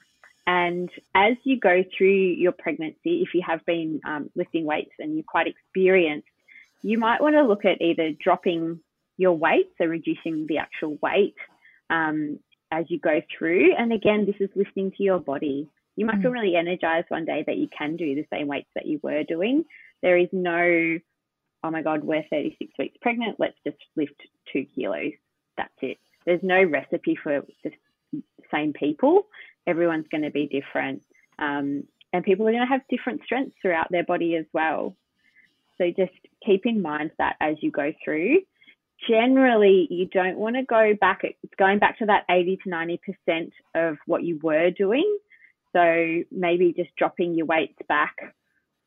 And 0.46 0.88
as 1.14 1.36
you 1.44 1.58
go 1.58 1.84
through 1.96 2.08
your 2.08 2.52
pregnancy, 2.52 3.22
if 3.22 3.34
you 3.34 3.42
have 3.46 3.64
been 3.66 4.00
um, 4.04 4.30
lifting 4.34 4.64
weights 4.64 4.92
and 4.98 5.14
you're 5.14 5.24
quite 5.24 5.46
experienced, 5.46 6.28
you 6.82 6.98
might 6.98 7.20
want 7.20 7.34
to 7.36 7.42
look 7.42 7.64
at 7.64 7.80
either 7.80 8.10
dropping 8.12 8.80
your 9.16 9.32
weight, 9.32 9.70
so 9.78 9.84
reducing 9.84 10.46
the 10.48 10.58
actual 10.58 10.98
weight 11.02 11.36
um, 11.90 12.38
as 12.70 12.86
you 12.88 12.98
go 12.98 13.20
through. 13.36 13.74
And 13.76 13.92
again, 13.92 14.26
this 14.26 14.36
is 14.40 14.50
listening 14.56 14.92
to 14.96 15.02
your 15.02 15.20
body. 15.20 15.68
You 15.96 16.06
might 16.06 16.16
mm. 16.16 16.22
feel 16.22 16.30
really 16.32 16.56
energized 16.56 17.06
one 17.08 17.24
day 17.24 17.44
that 17.46 17.56
you 17.56 17.68
can 17.76 17.96
do 17.96 18.14
the 18.14 18.26
same 18.32 18.48
weights 18.48 18.70
that 18.74 18.86
you 18.86 18.98
were 19.02 19.22
doing. 19.24 19.64
There 20.02 20.18
is 20.18 20.28
no, 20.32 20.98
oh 21.62 21.70
my 21.70 21.82
God, 21.82 22.02
we're 22.02 22.24
36 22.30 22.72
weeks 22.78 22.96
pregnant, 23.00 23.36
let's 23.38 23.58
just 23.64 23.78
lift 23.96 24.20
two 24.52 24.66
kilos. 24.74 25.12
That's 25.56 25.70
it. 25.82 25.98
There's 26.24 26.42
no 26.42 26.62
recipe 26.62 27.16
for 27.22 27.44
the 27.62 28.22
same 28.52 28.72
people. 28.72 29.26
Everyone's 29.66 30.08
going 30.10 30.22
to 30.22 30.30
be 30.30 30.46
different. 30.46 31.02
Um, 31.38 31.84
and 32.12 32.24
people 32.24 32.46
are 32.46 32.52
going 32.52 32.66
to 32.66 32.72
have 32.72 32.82
different 32.88 33.22
strengths 33.24 33.56
throughout 33.60 33.90
their 33.90 34.04
body 34.04 34.36
as 34.36 34.46
well. 34.52 34.96
So 35.78 35.90
just 35.96 36.12
keep 36.44 36.66
in 36.66 36.82
mind 36.82 37.10
that 37.18 37.36
as 37.40 37.56
you 37.60 37.70
go 37.70 37.92
through. 38.04 38.38
Generally, 39.08 39.88
you 39.90 40.06
don't 40.06 40.38
want 40.38 40.56
to 40.56 40.62
go 40.62 40.94
back, 41.00 41.22
it's 41.24 41.54
going 41.58 41.80
back 41.80 41.98
to 41.98 42.06
that 42.06 42.24
80 42.30 42.58
to 42.64 42.70
90% 42.70 43.50
of 43.74 43.96
what 44.06 44.22
you 44.22 44.38
were 44.42 44.70
doing. 44.70 45.18
So 45.72 46.22
maybe 46.30 46.74
just 46.76 46.94
dropping 46.96 47.34
your 47.34 47.46
weights 47.46 47.78
back. 47.88 48.14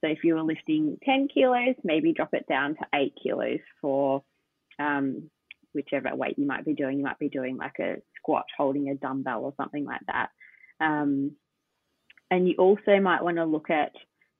So 0.01 0.09
if 0.09 0.19
you 0.23 0.35
were 0.35 0.43
lifting 0.43 0.97
10 1.03 1.27
kilos, 1.33 1.75
maybe 1.83 2.13
drop 2.13 2.33
it 2.33 2.47
down 2.47 2.75
to 2.75 2.85
eight 2.93 3.13
kilos 3.21 3.59
for 3.81 4.23
um, 4.79 5.29
whichever 5.73 6.15
weight 6.15 6.37
you 6.37 6.45
might 6.45 6.63
be 6.63 6.73
doing. 6.73 6.97
You 6.97 7.03
might 7.03 7.19
be 7.19 7.29
doing 7.29 7.57
like 7.57 7.79
a 7.79 7.95
squat 8.17 8.45
holding 8.57 8.89
a 8.89 8.95
dumbbell 8.95 9.43
or 9.43 9.53
something 9.57 9.83
like 9.83 10.01
that. 10.07 10.29
Um, 10.79 11.31
and 12.31 12.47
you 12.47 12.55
also 12.57 12.99
might 13.01 13.23
want 13.23 13.37
to 13.37 13.45
look 13.45 13.69
at 13.69 13.91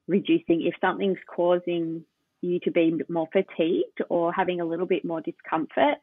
reducing 0.08 0.62
if 0.62 0.76
something's 0.82 1.18
causing 1.28 2.06
you 2.42 2.60
to 2.62 2.72
be 2.72 2.98
more 3.10 3.28
fatigued 3.32 4.02
or 4.10 4.32
having 4.34 4.62
a 4.62 4.66
little 4.66 4.86
bit 4.86 5.06
more 5.06 5.22
discomfort, 5.22 5.98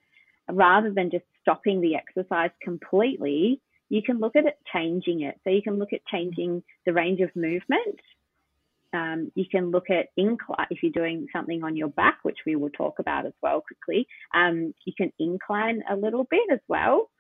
rather 0.51 0.91
than 0.91 1.11
just 1.11 1.25
stopping 1.41 1.81
the 1.81 1.95
exercise 1.95 2.51
completely, 2.63 3.61
you 3.89 4.03
can 4.03 4.19
look 4.19 4.37
at 4.37 4.47
it 4.47 4.59
changing 4.73 5.23
it. 5.23 5.39
So 5.45 5.51
you 5.51 5.63
can 5.63 5.79
look 5.79 5.93
at 5.93 6.05
changing 6.07 6.63
the 6.87 6.93
range 6.93 7.21
of 7.21 7.35
movement. 7.37 8.01
Um, 8.95 9.33
you 9.35 9.45
can 9.51 9.71
look 9.71 9.89
at 9.91 10.09
incline 10.17 10.67
if 10.71 10.83
you're 10.83 10.93
doing 10.93 11.27
something 11.33 11.65
on 11.65 11.77
your 11.77 11.89
back, 11.89 12.19
which 12.23 12.39
we 12.45 12.57
will 12.57 12.71
talk 12.71 12.99
about 12.99 13.27
as 13.27 13.33
well 13.43 13.63
quickly. 13.63 14.07
Um, 14.35 14.75
you 14.85 14.93
can 14.97 15.13
incline 15.19 15.83
a 15.91 15.97
little 15.97 16.25
bit 16.25 16.43
as 16.53 16.61
well. 16.69 17.11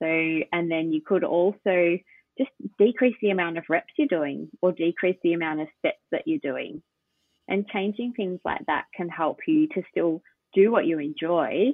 So, 0.00 0.06
and 0.06 0.70
then 0.70 0.92
you 0.92 1.00
could 1.04 1.24
also 1.24 1.98
just 2.38 2.50
decrease 2.78 3.16
the 3.20 3.30
amount 3.30 3.58
of 3.58 3.64
reps 3.68 3.92
you're 3.96 4.08
doing 4.08 4.48
or 4.62 4.72
decrease 4.72 5.18
the 5.22 5.32
amount 5.32 5.60
of 5.60 5.68
steps 5.78 6.02
that 6.12 6.22
you're 6.26 6.38
doing. 6.38 6.82
And 7.48 7.66
changing 7.68 8.12
things 8.12 8.40
like 8.44 8.64
that 8.66 8.84
can 8.94 9.08
help 9.08 9.38
you 9.46 9.68
to 9.68 9.82
still 9.90 10.22
do 10.54 10.70
what 10.70 10.86
you 10.86 10.98
enjoy, 10.98 11.72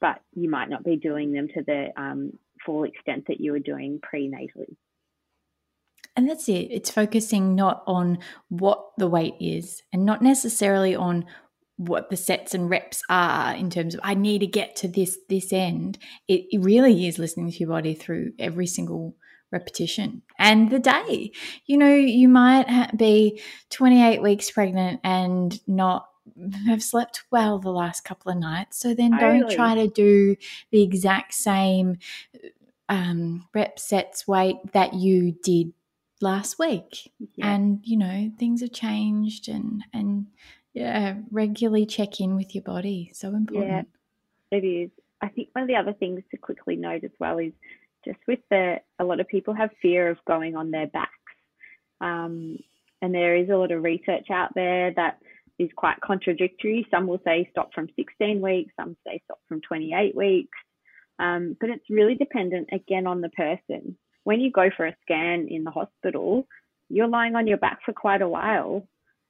but 0.00 0.20
you 0.34 0.48
might 0.48 0.70
not 0.70 0.84
be 0.84 0.96
doing 0.96 1.32
them 1.32 1.48
to 1.48 1.62
the 1.66 1.88
um, 2.00 2.32
full 2.64 2.84
extent 2.84 3.24
that 3.28 3.40
you 3.40 3.52
were 3.52 3.58
doing 3.58 4.00
prenatally. 4.00 4.76
And 6.16 6.28
that's 6.28 6.48
it. 6.48 6.68
It's 6.70 6.90
focusing 6.90 7.54
not 7.54 7.82
on 7.86 8.18
what 8.48 8.84
the 8.98 9.08
weight 9.08 9.34
is 9.40 9.82
and 9.92 10.04
not 10.04 10.22
necessarily 10.22 10.94
on 10.94 11.24
what 11.76 12.10
the 12.10 12.16
sets 12.16 12.52
and 12.52 12.68
reps 12.68 13.00
are 13.08 13.54
in 13.54 13.70
terms 13.70 13.94
of 13.94 14.00
I 14.04 14.14
need 14.14 14.40
to 14.40 14.46
get 14.46 14.76
to 14.76 14.88
this 14.88 15.18
this 15.30 15.52
end. 15.52 15.98
It, 16.28 16.44
it 16.50 16.60
really 16.60 17.06
is 17.06 17.18
listening 17.18 17.50
to 17.50 17.58
your 17.58 17.70
body 17.70 17.94
through 17.94 18.32
every 18.38 18.66
single 18.66 19.16
repetition 19.50 20.22
and 20.38 20.70
the 20.70 20.78
day. 20.78 21.32
You 21.66 21.78
know, 21.78 21.94
you 21.94 22.28
might 22.28 22.90
be 22.96 23.40
28 23.70 24.22
weeks 24.22 24.50
pregnant 24.50 25.00
and 25.04 25.58
not 25.66 26.08
have 26.66 26.82
slept 26.82 27.24
well 27.30 27.58
the 27.58 27.70
last 27.70 28.04
couple 28.04 28.30
of 28.32 28.38
nights. 28.38 28.78
So 28.78 28.94
then 28.94 29.16
don't 29.18 29.50
try 29.50 29.74
to 29.74 29.88
do 29.88 30.36
the 30.70 30.82
exact 30.82 31.34
same 31.34 31.98
um, 32.88 33.48
rep 33.54 33.78
sets 33.78 34.26
weight 34.26 34.56
that 34.72 34.94
you 34.94 35.32
did 35.42 35.72
last 36.20 36.58
week. 36.58 37.12
Yeah. 37.34 37.54
And, 37.54 37.80
you 37.84 37.96
know, 37.96 38.30
things 38.38 38.60
have 38.60 38.72
changed 38.72 39.48
and, 39.48 39.84
and, 39.92 40.26
yeah, 40.72 41.16
regularly 41.30 41.86
check 41.86 42.20
in 42.20 42.36
with 42.36 42.54
your 42.54 42.62
body. 42.62 43.10
So 43.14 43.28
important. 43.34 43.88
Yeah, 44.50 44.58
it 44.58 44.64
is. 44.64 44.90
I 45.20 45.28
think 45.28 45.48
one 45.52 45.62
of 45.62 45.68
the 45.68 45.76
other 45.76 45.92
things 45.92 46.22
to 46.30 46.36
quickly 46.36 46.76
note 46.76 47.04
as 47.04 47.10
well 47.18 47.38
is 47.38 47.52
just 48.04 48.18
with 48.26 48.40
the 48.50 48.76
a 48.98 49.04
lot 49.04 49.20
of 49.20 49.28
people 49.28 49.54
have 49.54 49.70
fear 49.82 50.10
of 50.10 50.18
going 50.26 50.56
on 50.56 50.70
their 50.70 50.86
backs. 50.86 51.10
Um, 52.00 52.58
and 53.02 53.14
there 53.14 53.36
is 53.36 53.48
a 53.48 53.56
lot 53.56 53.72
of 53.72 53.82
research 53.82 54.30
out 54.30 54.50
there 54.54 54.92
that 54.94 55.18
is 55.58 55.70
quite 55.76 56.00
contradictory. 56.00 56.86
Some 56.90 57.06
will 57.06 57.20
say 57.24 57.48
stop 57.50 57.72
from 57.74 57.88
16 57.96 58.40
weeks 58.40 58.72
some 58.78 58.96
say 59.06 59.20
stop 59.24 59.38
from 59.48 59.60
28 59.60 60.14
weeks. 60.14 60.58
Um, 61.18 61.56
but 61.60 61.68
it's 61.68 61.90
really 61.90 62.14
dependent 62.14 62.70
again 62.72 63.06
on 63.06 63.20
the 63.20 63.28
person. 63.30 63.96
When 64.24 64.40
you 64.40 64.50
go 64.50 64.70
for 64.74 64.86
a 64.86 64.96
scan 65.04 65.48
in 65.50 65.64
the 65.64 65.70
hospital 65.70 66.46
you're 66.90 67.08
lying 67.08 67.36
on 67.36 67.46
your 67.46 67.56
back 67.56 67.78
for 67.86 67.92
quite 67.92 68.20
a 68.20 68.28
while. 68.28 68.86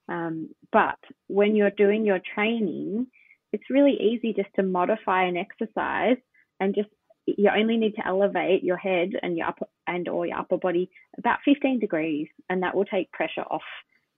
Um, 0.08 0.48
but 0.72 0.98
when 1.28 1.54
you're 1.54 1.70
doing 1.70 2.04
your 2.04 2.20
training, 2.34 3.06
it's 3.52 3.70
really 3.70 3.96
easy 4.00 4.32
just 4.32 4.52
to 4.56 4.62
modify 4.62 5.24
an 5.24 5.36
exercise 5.36 6.16
and 6.58 6.74
just 6.74 6.88
you 7.36 7.50
only 7.54 7.76
need 7.76 7.94
to 7.96 8.06
elevate 8.06 8.62
your 8.62 8.76
head 8.76 9.10
and 9.22 9.36
your 9.36 9.48
upper 9.48 9.66
and 9.86 10.08
or 10.08 10.26
your 10.26 10.38
upper 10.38 10.56
body 10.56 10.90
about 11.18 11.38
15 11.44 11.80
degrees, 11.80 12.28
and 12.48 12.62
that 12.62 12.74
will 12.74 12.84
take 12.84 13.10
pressure 13.12 13.44
off 13.50 13.62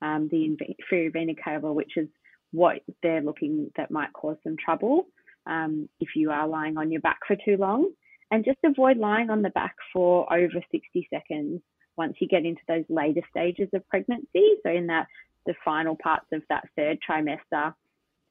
um, 0.03 0.29
the 0.31 0.45
inferior 0.45 1.11
vena 1.11 1.33
cava, 1.43 1.73
which 1.73 1.93
is 1.97 2.09
what 2.53 2.83
they're 3.03 3.23
looking 3.23 3.71
that 3.77 3.91
might 3.91 4.13
cause 4.13 4.37
some 4.45 4.57
trouble 4.63 5.07
um, 5.47 5.89
if 6.01 6.11
you 6.15 6.31
are 6.31 6.47
lying 6.47 6.77
on 6.77 6.93
your 6.93 7.01
back 7.01 7.21
for 7.27 7.37
too 7.37 7.57
long. 7.57 7.91
And 8.31 8.45
just 8.45 8.59
avoid 8.65 8.97
lying 8.97 9.29
on 9.29 9.43
the 9.43 9.51
back 9.51 9.75
for 9.93 10.31
over 10.33 10.63
60 10.71 11.09
seconds 11.13 11.61
once 11.97 12.15
you 12.19 12.29
get 12.29 12.47
into 12.47 12.63
those 12.67 12.85
later 12.89 13.21
stages 13.31 13.69
of 13.75 13.87
pregnancy. 13.89 14.57
So 14.63 14.71
in 14.71 14.87
that 14.87 15.07
the 15.45 15.55
final 15.65 15.97
parts 16.03 16.27
of 16.33 16.43
that 16.49 16.65
third 16.77 16.99
trimester, 17.09 17.75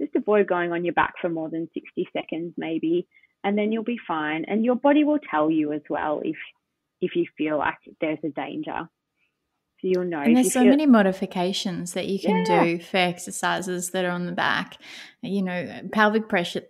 just 0.01 0.15
avoid 0.15 0.47
going 0.47 0.71
on 0.71 0.83
your 0.83 0.93
back 0.93 1.13
for 1.21 1.29
more 1.29 1.49
than 1.49 1.69
60 1.73 2.07
seconds 2.13 2.53
maybe 2.57 3.07
and 3.43 3.58
then 3.58 3.71
you'll 3.71 3.84
be 3.84 3.99
fine. 4.08 4.45
And 4.47 4.63
your 4.63 4.75
body 4.75 5.04
will 5.04 5.19
tell 5.19 5.49
you 5.49 5.73
as 5.73 5.82
well 5.89 6.21
if 6.23 6.38
if 7.01 7.15
you 7.15 7.25
feel 7.38 7.58
like 7.58 7.77
there's 7.99 8.19
a 8.23 8.30
danger. 8.30 8.88
So 9.82 9.88
you'll 9.88 10.06
know. 10.06 10.19
And 10.19 10.38
there's 10.38 10.54
so 10.54 10.62
feel- 10.62 10.69
many 10.69 10.86
modifications 10.86 11.93
that 11.93 12.08
you 12.08 12.19
can 12.19 12.45
yeah. 12.47 12.63
do 12.63 12.80
for 12.80 12.97
exercises 12.97 13.91
that 13.91 14.06
are 14.06 14.12
on 14.12 14.25
the 14.25 14.32
back. 14.32 14.77
You 15.21 15.41
know 15.41 15.82
pelvic 15.91 16.30
pressure 16.30 16.63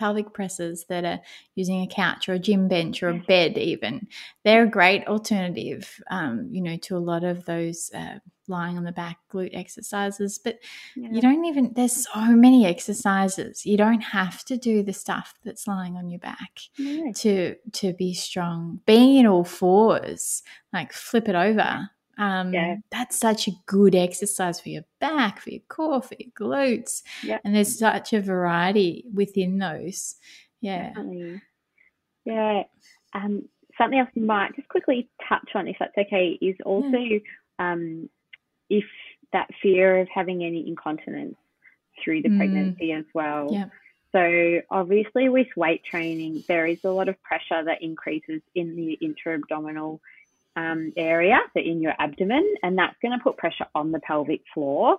pelvic 0.00 0.32
presses 0.32 0.86
that 0.88 1.04
are 1.04 1.20
using 1.56 1.82
a 1.82 1.86
couch 1.86 2.26
or 2.26 2.32
a 2.32 2.38
gym 2.38 2.68
bench 2.68 3.02
or 3.02 3.10
a 3.10 3.18
bed 3.28 3.58
even. 3.58 4.08
They're 4.44 4.62
a 4.62 4.70
great 4.70 5.06
alternative 5.06 6.00
um, 6.10 6.48
you 6.50 6.62
know 6.62 6.78
to 6.78 6.96
a 6.96 7.06
lot 7.12 7.22
of 7.22 7.44
those 7.44 7.90
uh, 7.94 8.18
lying 8.48 8.78
on 8.78 8.84
the 8.84 8.92
back 8.92 9.18
glute 9.32 9.56
exercises 9.56 10.40
but 10.42 10.58
yeah. 10.96 11.08
you 11.12 11.20
don't 11.20 11.44
even 11.44 11.72
there's 11.74 12.08
so 12.10 12.24
many 12.30 12.64
exercises. 12.64 13.66
You 13.66 13.76
don't 13.76 14.00
have 14.00 14.42
to 14.46 14.56
do 14.56 14.82
the 14.82 14.94
stuff 14.94 15.34
that's 15.44 15.68
lying 15.68 15.96
on 15.96 16.08
your 16.08 16.20
back 16.20 16.60
yeah. 16.78 17.12
to 17.16 17.56
to 17.72 17.92
be 17.92 18.14
strong. 18.14 18.80
Being 18.86 19.18
in 19.18 19.26
all 19.26 19.44
fours 19.44 20.42
like 20.72 20.94
flip 20.94 21.28
it 21.28 21.34
over 21.34 21.90
um, 22.20 22.52
yeah. 22.52 22.76
that's 22.90 23.18
such 23.18 23.48
a 23.48 23.52
good 23.66 23.94
exercise 23.94 24.60
for 24.60 24.68
your 24.68 24.84
back 25.00 25.40
for 25.40 25.50
your 25.50 25.62
core 25.68 26.02
for 26.02 26.14
your 26.18 26.30
glutes 26.38 27.02
yeah. 27.22 27.38
and 27.44 27.54
there's 27.54 27.78
such 27.78 28.12
a 28.12 28.20
variety 28.20 29.04
within 29.12 29.58
those 29.58 30.16
yeah 30.60 30.88
Definitely. 30.88 31.42
yeah 32.24 32.62
um, 33.14 33.48
something 33.78 33.98
else 33.98 34.10
you 34.14 34.24
might 34.24 34.54
just 34.54 34.68
quickly 34.68 35.08
touch 35.28 35.50
on 35.54 35.66
if 35.66 35.76
that's 35.80 35.96
okay 35.96 36.38
is 36.40 36.56
also 36.64 36.98
um, 37.58 38.08
if 38.68 38.84
that 39.32 39.48
fear 39.62 39.98
of 39.98 40.08
having 40.12 40.44
any 40.44 40.66
incontinence 40.66 41.36
through 42.02 42.22
the 42.22 42.28
mm. 42.28 42.38
pregnancy 42.38 42.92
as 42.92 43.04
well. 43.14 43.48
Yeah. 43.50 43.66
So 44.12 44.60
obviously 44.70 45.28
with 45.28 45.46
weight 45.56 45.84
training, 45.84 46.42
there 46.48 46.66
is 46.66 46.80
a 46.84 46.90
lot 46.90 47.08
of 47.08 47.22
pressure 47.22 47.62
that 47.64 47.82
increases 47.82 48.40
in 48.54 48.74
the 48.74 48.94
intra-abdominal 48.94 50.00
um, 50.56 50.92
area, 50.96 51.40
so 51.54 51.60
in 51.60 51.80
your 51.80 51.94
abdomen, 51.98 52.54
and 52.62 52.78
that's 52.78 52.96
going 53.02 53.16
to 53.16 53.22
put 53.22 53.36
pressure 53.36 53.66
on 53.74 53.92
the 53.92 54.00
pelvic 54.00 54.42
floor. 54.52 54.98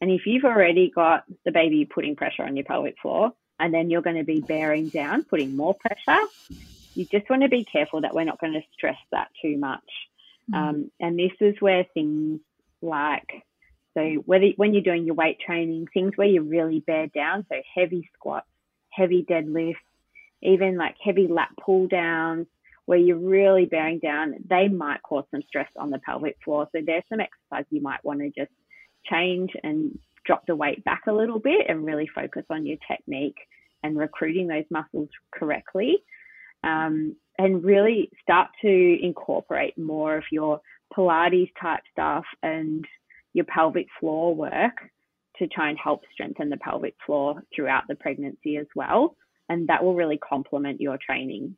And 0.00 0.10
if 0.10 0.26
you've 0.26 0.44
already 0.44 0.90
got 0.90 1.24
the 1.44 1.52
baby 1.52 1.84
putting 1.84 2.16
pressure 2.16 2.42
on 2.42 2.56
your 2.56 2.64
pelvic 2.64 2.96
floor, 3.00 3.32
and 3.58 3.72
then 3.72 3.90
you're 3.90 4.02
going 4.02 4.16
to 4.16 4.24
be 4.24 4.40
bearing 4.40 4.88
down, 4.88 5.24
putting 5.24 5.56
more 5.56 5.74
pressure, 5.74 6.20
you 6.94 7.04
just 7.06 7.28
want 7.30 7.42
to 7.42 7.48
be 7.48 7.64
careful 7.64 8.00
that 8.00 8.14
we're 8.14 8.24
not 8.24 8.40
going 8.40 8.54
to 8.54 8.62
stress 8.72 8.98
that 9.12 9.28
too 9.40 9.56
much. 9.56 9.88
Mm. 10.52 10.56
Um, 10.56 10.90
and 10.98 11.18
this 11.18 11.32
is 11.40 11.54
where 11.60 11.86
things 11.94 12.40
like 12.80 13.44
so 13.94 14.22
whether 14.24 14.46
when 14.56 14.72
you're 14.72 14.82
doing 14.82 15.04
your 15.04 15.14
weight 15.14 15.38
training, 15.40 15.86
things 15.92 16.12
where 16.16 16.26
you 16.26 16.42
really 16.42 16.80
bear 16.80 17.08
down, 17.08 17.44
so 17.48 17.56
heavy 17.74 18.08
squats, 18.14 18.46
heavy 18.90 19.24
deadlifts, 19.28 19.76
even 20.40 20.76
like 20.76 20.96
heavy 21.02 21.26
lat 21.28 21.50
pull 21.60 21.88
downs, 21.88 22.46
where 22.92 23.00
you're 23.00 23.16
really 23.16 23.64
bearing 23.64 23.98
down, 24.00 24.34
they 24.50 24.68
might 24.68 25.02
cause 25.02 25.24
some 25.30 25.40
stress 25.48 25.70
on 25.78 25.88
the 25.88 25.98
pelvic 26.00 26.36
floor. 26.44 26.68
So 26.72 26.82
there's 26.84 27.02
some 27.08 27.20
exercise 27.20 27.64
you 27.70 27.80
might 27.80 28.04
want 28.04 28.20
to 28.20 28.28
just 28.28 28.52
change 29.10 29.48
and 29.62 29.98
drop 30.26 30.44
the 30.46 30.54
weight 30.54 30.84
back 30.84 31.04
a 31.08 31.12
little 31.12 31.38
bit 31.38 31.64
and 31.70 31.86
really 31.86 32.06
focus 32.14 32.44
on 32.50 32.66
your 32.66 32.76
technique 32.86 33.38
and 33.82 33.96
recruiting 33.96 34.46
those 34.46 34.66
muscles 34.70 35.08
correctly. 35.32 36.04
Um, 36.64 37.16
and 37.38 37.64
really 37.64 38.10
start 38.20 38.50
to 38.60 38.98
incorporate 39.02 39.78
more 39.78 40.18
of 40.18 40.24
your 40.30 40.60
Pilates 40.94 41.50
type 41.58 41.80
stuff 41.92 42.24
and 42.42 42.84
your 43.32 43.46
pelvic 43.46 43.86
floor 43.98 44.34
work 44.34 44.74
to 45.38 45.46
try 45.46 45.70
and 45.70 45.78
help 45.82 46.02
strengthen 46.12 46.50
the 46.50 46.58
pelvic 46.58 46.94
floor 47.06 47.42
throughout 47.56 47.84
the 47.88 47.94
pregnancy 47.94 48.58
as 48.58 48.66
well. 48.76 49.16
And 49.48 49.66
that 49.68 49.82
will 49.82 49.94
really 49.94 50.18
complement 50.18 50.78
your 50.78 50.98
training. 50.98 51.56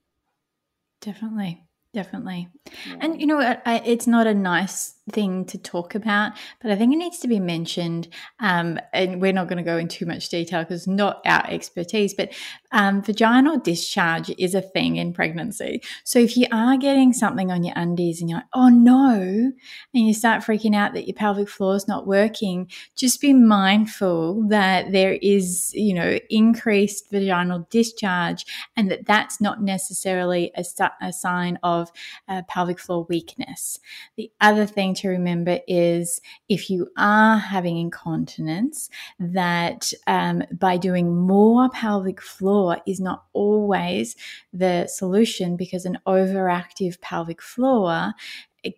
Definitely. 1.01 1.65
Definitely. 1.95 2.49
Yeah. 2.89 2.97
And 3.01 3.21
you 3.21 3.27
know, 3.29 3.39
I, 3.41 3.81
it's 3.87 4.09
not 4.09 4.27
a 4.27 4.35
nice 4.35 4.97
thing 5.13 5.45
to 5.45 5.59
talk 5.59 5.95
about, 5.95 6.33
but 6.63 6.71
I 6.71 6.77
think 6.77 6.93
it 6.93 6.97
needs 6.97 7.19
to 7.19 7.29
be 7.29 7.39
mentioned. 7.39 8.09
Um, 8.41 8.79
and 8.93 9.21
we're 9.21 9.35
not 9.35 9.49
going 9.49 9.59
to 9.59 9.63
go 9.63 9.77
in 9.77 9.87
too 9.87 10.07
much 10.07 10.29
detail 10.29 10.63
because 10.63 10.83
it's 10.83 10.87
not 10.89 11.21
our 11.27 11.47
expertise, 11.49 12.15
but 12.15 12.33
um, 12.73 13.03
vaginal 13.03 13.59
discharge 13.59 14.31
is 14.39 14.55
a 14.55 14.63
thing 14.63 14.97
in 14.97 15.13
pregnancy. 15.13 15.83
So 16.05 16.19
if 16.19 16.37
you 16.37 16.47
are 16.51 16.77
getting 16.77 17.13
something 17.13 17.53
on 17.53 17.63
your 17.63 17.75
undies 17.77 18.21
and 18.21 18.31
you're 18.31 18.39
like, 18.39 18.47
oh 18.55 18.71
no, 18.71 19.13
and 19.13 19.53
you 19.93 20.15
start 20.15 20.43
freaking 20.43 20.75
out 20.75 20.95
that 20.95 21.07
your 21.07 21.15
pelvic 21.15 21.49
floor 21.49 21.77
is 21.77 21.87
not 21.87 22.07
working, 22.07 22.71
just 22.97 23.21
be 23.21 23.35
mindful 23.35 24.49
that 24.49 24.91
there 24.91 25.19
is, 25.21 25.71
you 25.75 25.95
know, 25.95 26.19
increased 26.31 27.11
vaginal 27.11 27.69
discharge 27.71 28.47
and 28.77 28.91
that 28.91 29.07
that's 29.07 29.41
not 29.41 29.63
necessarily 29.63 30.51
a, 30.57 30.65
a 31.03 31.13
sign 31.13 31.59
of 31.63 31.84
of 31.85 31.93
uh, 32.29 32.43
pelvic 32.49 32.79
floor 32.79 33.07
weakness. 33.09 33.79
The 34.17 34.31
other 34.41 34.67
thing 34.67 34.95
to 34.97 35.09
remember 35.09 35.61
is 35.67 36.21
if 36.49 36.71
you 36.71 36.89
are 36.97 37.39
having 37.39 37.79
incontinence, 37.79 38.91
that 39.19 39.93
um, 40.07 40.43
by 40.53 40.77
doing 40.77 41.17
more 41.17 41.69
pelvic 41.71 42.21
floor 42.21 42.79
is 42.87 43.01
not 43.01 43.25
always 43.33 44.17
the 44.53 44.87
solution 44.87 45.57
because 45.57 45.85
an 45.85 45.99
overactive 46.07 47.01
pelvic 47.01 47.43
floor 47.43 48.13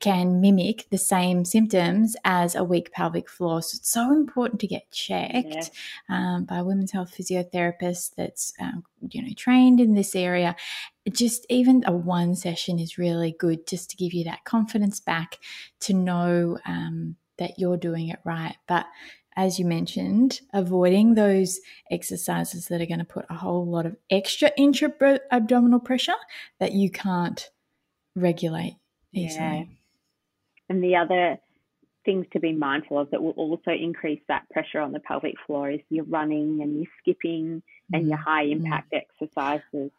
can 0.00 0.40
mimic 0.40 0.86
the 0.90 0.98
same 0.98 1.44
symptoms 1.44 2.16
as 2.24 2.54
a 2.54 2.64
weak 2.64 2.92
pelvic 2.92 3.28
floor. 3.28 3.62
So 3.62 3.76
it's 3.76 3.90
so 3.90 4.12
important 4.12 4.60
to 4.60 4.66
get 4.66 4.90
checked 4.90 5.70
yeah. 6.08 6.34
um, 6.36 6.44
by 6.44 6.58
a 6.58 6.64
women's 6.64 6.92
health 6.92 7.14
physiotherapist 7.16 8.14
that's 8.16 8.52
um, 8.60 8.84
you 9.10 9.22
know 9.22 9.32
trained 9.36 9.80
in 9.80 9.94
this 9.94 10.14
area. 10.14 10.56
Just 11.12 11.46
even 11.48 11.84
a 11.86 11.92
one 11.92 12.34
session 12.34 12.78
is 12.78 12.98
really 12.98 13.34
good, 13.38 13.66
just 13.66 13.90
to 13.90 13.96
give 13.96 14.12
you 14.12 14.24
that 14.24 14.44
confidence 14.44 15.00
back 15.00 15.38
to 15.80 15.94
know 15.94 16.58
um, 16.66 17.16
that 17.38 17.58
you're 17.58 17.76
doing 17.76 18.08
it 18.08 18.18
right. 18.24 18.56
But 18.66 18.86
as 19.36 19.58
you 19.58 19.66
mentioned, 19.66 20.40
avoiding 20.52 21.14
those 21.14 21.60
exercises 21.90 22.66
that 22.66 22.80
are 22.80 22.86
going 22.86 22.98
to 22.98 23.04
put 23.04 23.26
a 23.28 23.34
whole 23.34 23.66
lot 23.66 23.84
of 23.84 23.96
extra 24.10 24.50
intra 24.56 24.90
abdominal 25.30 25.78
pressure 25.78 26.14
that 26.58 26.72
you 26.72 26.90
can't 26.90 27.50
regulate 28.14 28.76
easily. 29.12 29.44
Yeah. 29.44 29.64
And 30.68 30.82
the 30.82 30.96
other 30.96 31.38
things 32.04 32.24
to 32.32 32.40
be 32.40 32.52
mindful 32.52 32.98
of 32.98 33.10
that 33.10 33.22
will 33.22 33.32
also 33.32 33.72
increase 33.72 34.20
that 34.28 34.48
pressure 34.50 34.80
on 34.80 34.92
the 34.92 35.00
pelvic 35.00 35.34
floor 35.46 35.70
is 35.70 35.80
your 35.90 36.04
running 36.04 36.60
and 36.62 36.76
your 36.76 36.86
skipping 37.00 37.62
and 37.92 38.06
mm. 38.06 38.08
your 38.08 38.16
high 38.16 38.44
impact 38.44 38.92
mm. 38.92 39.02
exercises. 39.02 39.90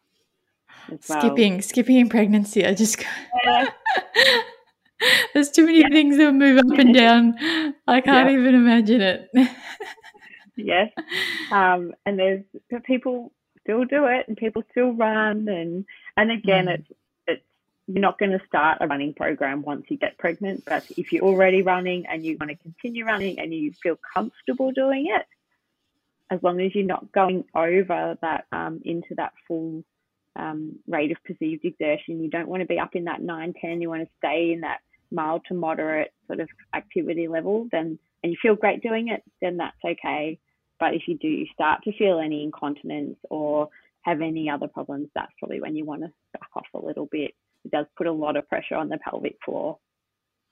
Well. 0.88 1.20
Skipping, 1.20 1.62
skipping 1.62 1.96
in 1.96 2.08
pregnancy. 2.08 2.64
I 2.64 2.74
just 2.74 3.04
yeah. 3.44 3.70
there's 5.34 5.50
too 5.50 5.66
many 5.66 5.80
yeah. 5.80 5.88
things 5.90 6.16
that 6.16 6.32
move 6.32 6.58
up 6.58 6.78
and 6.78 6.94
down. 6.94 7.34
I 7.86 8.00
can't 8.00 8.30
yeah. 8.30 8.38
even 8.38 8.54
imagine 8.54 9.00
it. 9.00 9.30
yes, 10.56 10.90
um, 11.50 11.92
and 12.06 12.18
there's 12.18 12.42
people 12.84 13.32
still 13.62 13.84
do 13.84 14.06
it, 14.06 14.28
and 14.28 14.36
people 14.36 14.62
still 14.70 14.92
run, 14.92 15.48
and 15.48 15.84
and 16.16 16.30
again, 16.30 16.66
mm. 16.66 16.74
it's 16.74 16.88
you're 17.88 18.02
not 18.02 18.18
going 18.18 18.32
to 18.32 18.46
start 18.46 18.78
a 18.80 18.86
running 18.86 19.14
program 19.14 19.62
once 19.62 19.86
you 19.88 19.96
get 19.96 20.18
pregnant. 20.18 20.62
But 20.66 20.84
if 20.96 21.10
you're 21.10 21.24
already 21.24 21.62
running 21.62 22.04
and 22.06 22.24
you 22.24 22.36
want 22.38 22.50
to 22.50 22.56
continue 22.56 23.06
running 23.06 23.40
and 23.40 23.52
you 23.52 23.72
feel 23.82 23.98
comfortable 24.14 24.72
doing 24.72 25.06
it, 25.08 25.26
as 26.30 26.42
long 26.42 26.60
as 26.60 26.74
you're 26.74 26.84
not 26.84 27.10
going 27.12 27.44
over 27.54 28.18
that 28.20 28.44
um, 28.52 28.82
into 28.84 29.14
that 29.16 29.32
full 29.46 29.82
um, 30.38 30.78
rate 30.86 31.10
of 31.10 31.18
perceived 31.24 31.64
exertion, 31.64 32.22
you 32.22 32.30
don't 32.30 32.48
want 32.48 32.62
to 32.62 32.66
be 32.66 32.78
up 32.78 32.94
in 32.94 33.04
that 33.04 33.22
9, 33.22 33.54
10. 33.60 33.80
You 33.80 33.88
want 33.88 34.02
to 34.02 34.10
stay 34.18 34.52
in 34.52 34.60
that 34.60 34.78
mild 35.10 35.42
to 35.48 35.54
moderate 35.54 36.12
sort 36.26 36.40
of 36.40 36.48
activity 36.74 37.28
level. 37.28 37.68
Then 37.70 37.98
and 38.22 38.32
you 38.32 38.38
feel 38.40 38.56
great 38.56 38.82
doing 38.82 39.08
it, 39.08 39.22
then 39.40 39.58
that's 39.58 39.76
okay. 39.84 40.38
But 40.80 40.94
if 40.94 41.02
you 41.06 41.18
do 41.18 41.44
start 41.52 41.82
to 41.84 41.92
feel 41.96 42.18
any 42.18 42.42
incontinence 42.42 43.16
or 43.30 43.68
have 44.02 44.20
any 44.20 44.48
other 44.50 44.68
problems, 44.68 45.08
that's 45.14 45.32
probably 45.38 45.60
when 45.60 45.76
you 45.76 45.84
want 45.84 46.02
to 46.02 46.12
back 46.32 46.48
off 46.56 46.66
a 46.74 46.84
little 46.84 47.06
bit 47.10 47.34
it 47.64 47.70
does 47.70 47.86
put 47.96 48.06
a 48.06 48.12
lot 48.12 48.36
of 48.36 48.48
pressure 48.48 48.76
on 48.76 48.88
the 48.88 48.98
pelvic 48.98 49.36
floor. 49.44 49.78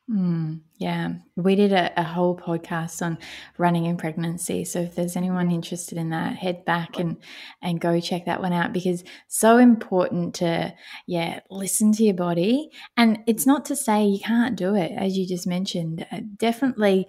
Mm, 0.08 0.60
Yeah, 0.78 1.14
we 1.34 1.56
did 1.56 1.72
a, 1.72 1.90
a, 1.98 2.04
whole 2.04 2.36
podcast 2.36 3.04
on 3.04 3.18
running 3.58 3.86
in 3.86 3.96
pregnancy. 3.96 4.64
So 4.64 4.78
if 4.78 4.94
there's 4.94 5.16
anyone 5.16 5.50
interested 5.50 5.98
in 5.98 6.10
that, 6.10 6.36
head 6.36 6.64
back 6.64 7.00
and 7.00 7.16
and 7.60 7.80
go 7.80 7.98
check 7.98 8.26
that 8.26 8.40
one 8.40 8.52
out 8.52 8.72
because 8.72 9.02
so 9.26 9.58
important 9.58 10.36
to 10.36 10.72
yeah 11.08 11.40
listen 11.50 11.90
to 11.92 12.04
your 12.04 12.14
body. 12.14 12.70
And 12.96 13.18
it's 13.26 13.46
not 13.46 13.64
to 13.64 13.74
say 13.74 14.04
you 14.06 14.20
can't 14.20 14.54
do 14.54 14.76
it, 14.76 14.92
as 14.92 15.18
you 15.18 15.26
just 15.26 15.46
mentioned. 15.46 16.06
Uh, 16.12 16.20
definitely 16.36 17.08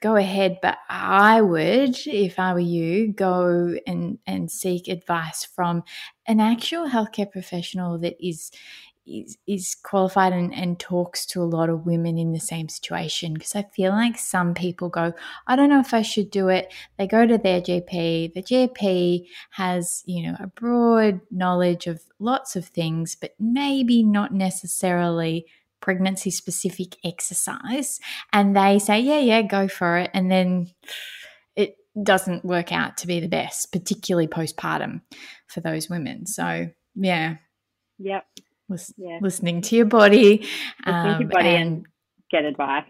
go 0.00 0.14
ahead, 0.14 0.58
but 0.62 0.78
I 0.88 1.40
would, 1.42 1.98
if 2.06 2.38
I 2.38 2.52
were 2.52 2.60
you, 2.60 3.12
go 3.12 3.74
and 3.88 4.18
and 4.24 4.48
seek 4.52 4.86
advice 4.86 5.44
from 5.44 5.82
an 6.28 6.38
actual 6.40 6.88
healthcare 6.88 7.30
professional 7.30 7.98
that 7.98 8.16
is 8.24 8.50
is, 9.06 9.38
is 9.46 9.74
qualified 9.74 10.32
and, 10.32 10.54
and 10.54 10.78
talks 10.78 11.24
to 11.26 11.42
a 11.42 11.44
lot 11.44 11.68
of 11.68 11.86
women 11.86 12.18
in 12.18 12.32
the 12.32 12.40
same 12.40 12.68
situation 12.68 13.34
because 13.34 13.54
I 13.54 13.62
feel 13.62 13.92
like 13.92 14.18
some 14.18 14.54
people 14.54 14.88
go, 14.88 15.12
I 15.46 15.56
don't 15.56 15.70
know 15.70 15.80
if 15.80 15.94
I 15.94 16.02
should 16.02 16.30
do 16.30 16.48
it. 16.48 16.72
They 16.98 17.06
go 17.06 17.26
to 17.26 17.38
their 17.38 17.60
GP. 17.60 18.34
The 18.34 18.42
GP 18.42 19.26
has, 19.50 20.02
you 20.06 20.26
know, 20.26 20.36
a 20.40 20.48
broad 20.48 21.20
knowledge 21.30 21.86
of 21.86 22.02
lots 22.18 22.56
of 22.56 22.66
things, 22.66 23.14
but 23.14 23.34
maybe 23.38 24.02
not 24.02 24.32
necessarily 24.32 25.46
pregnancy 25.80 26.30
specific 26.30 26.96
exercise. 27.04 28.00
And 28.32 28.56
they 28.56 28.78
say, 28.78 29.00
yeah, 29.00 29.20
yeah, 29.20 29.42
go 29.42 29.68
for 29.68 29.98
it. 29.98 30.10
And 30.12 30.30
then 30.30 30.68
it 31.54 31.76
doesn't 32.02 32.44
work 32.44 32.72
out 32.72 32.96
to 32.98 33.06
be 33.06 33.20
the 33.20 33.28
best, 33.28 33.72
particularly 33.72 34.26
postpartum 34.26 35.02
for 35.46 35.60
those 35.60 35.88
women. 35.88 36.26
So, 36.26 36.70
yeah. 36.96 37.36
Yep 37.98 38.26
yeah. 38.96 39.18
listening 39.20 39.62
to 39.62 39.76
your 39.76 39.86
body, 39.86 40.46
um, 40.84 41.14
to 41.14 41.20
your 41.20 41.28
body 41.28 41.48
and, 41.48 41.68
and, 41.68 41.86
get 42.30 42.44
advice. 42.44 42.84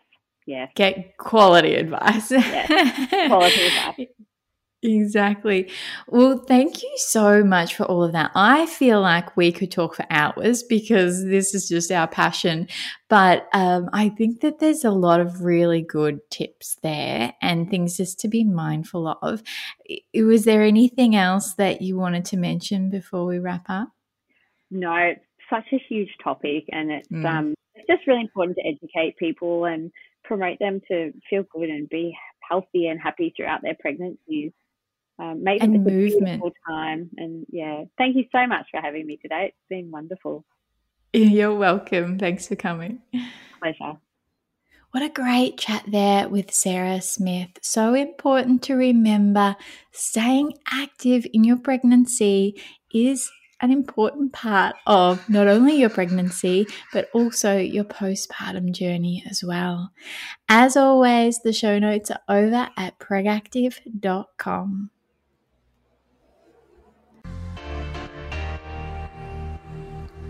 Yeah, 0.47 0.67
get 0.75 1.17
quality 1.17 1.75
advice. 1.75 2.31
Yeah, 2.31 3.27
quality 3.29 3.67
advice. 3.67 4.09
Exactly. 4.83 5.71
Well, 6.07 6.39
thank 6.47 6.83
you 6.83 6.93
so 6.97 7.43
much 7.43 7.75
for 7.75 7.85
all 7.85 8.05
of 8.05 8.13
that. 8.13 8.31
I 8.35 8.67
feel 8.67 9.01
like 9.01 9.37
we 9.37 9.51
could 9.51 9.71
talk 9.71 9.95
for 9.95 10.05
hours 10.11 10.63
because 10.63 11.25
this 11.25 11.55
is 11.55 11.69
just 11.69 11.91
our 11.91 12.07
passion. 12.07 12.69
But 13.09 13.49
um, 13.53 13.89
I 13.93 14.11
think 14.11 14.41
that 14.43 14.59
there's 14.59 14.85
a 14.85 14.91
lot 14.91 15.21
of 15.21 15.43
really 15.43 15.83
good 15.83 16.21
tips 16.31 16.77
there 16.83 17.35
and 17.43 17.71
things 17.71 17.97
just 17.97 18.21
to 18.21 18.29
be 18.29 18.45
mindful 18.45 19.09
of. 19.23 19.43
Was 20.15 20.45
there 20.45 20.63
anything 20.63 21.17
else 21.17 21.55
that 21.55 21.81
you 21.81 21.97
wanted 21.97 22.25
to 22.27 22.37
mention 22.37 22.91
before 22.91 23.27
we 23.27 23.39
wrap 23.39 23.67
up? 23.69 23.89
No, 24.71 25.15
such 25.51 25.67
a 25.73 25.79
huge 25.89 26.11
topic, 26.23 26.65
and 26.71 26.91
it's 26.91 27.09
mm. 27.09 27.25
um, 27.27 27.55
it's 27.75 27.87
just 27.87 28.07
really 28.07 28.23
important 28.23 28.57
to 28.57 28.67
educate 28.67 29.17
people 29.17 29.65
and 29.65 29.91
promote 30.25 30.59
them 30.59 30.81
to 30.89 31.13
feel 31.29 31.45
good 31.55 31.69
and 31.69 31.89
be 31.89 32.17
healthy 32.49 32.87
and 32.87 33.01
happy 33.01 33.33
throughout 33.37 33.63
their 33.63 33.77
pregnancies. 33.79 34.53
Um, 35.19 35.43
make 35.43 35.63
and 35.63 35.75
them 35.75 35.85
movement 35.85 36.43
all 36.43 36.53
time, 36.69 37.11
and 37.17 37.47
yeah, 37.51 37.85
thank 37.97 38.17
you 38.17 38.25
so 38.33 38.47
much 38.47 38.67
for 38.71 38.81
having 38.81 39.07
me 39.07 39.19
today. 39.23 39.47
It's 39.47 39.69
been 39.71 39.91
wonderful. 39.91 40.45
You're 41.13 41.55
welcome. 41.55 42.19
Thanks 42.19 42.49
for 42.49 42.57
coming. 42.57 43.01
Pleasure. 43.61 43.99
What 44.91 45.03
a 45.03 45.09
great 45.09 45.59
chat 45.59 45.85
there 45.87 46.29
with 46.29 46.55
Sarah 46.55 47.03
Smith. 47.03 47.51
So 47.61 47.95
important 47.95 48.63
to 48.63 48.75
remember 48.75 49.57
staying 49.93 50.55
active 50.71 51.27
in 51.33 51.45
your 51.45 51.59
pregnancy 51.59 52.63
is 52.95 53.31
an 53.61 53.71
important 53.71 54.33
part 54.33 54.77
of 54.87 55.29
not 55.29 55.49
only 55.49 55.77
your 55.77 55.89
pregnancy, 55.89 56.67
but 56.93 57.09
also 57.13 57.57
your 57.59 57.85
postpartum 57.85 58.73
journey 58.73 59.25
as 59.29 59.43
well. 59.43 59.93
As 60.49 60.77
always, 60.77 61.41
the 61.41 61.53
show 61.53 61.79
notes 61.79 62.11
are 62.11 62.21
over 62.29 62.69
at 62.77 62.99
pregactive.com. 62.99 64.91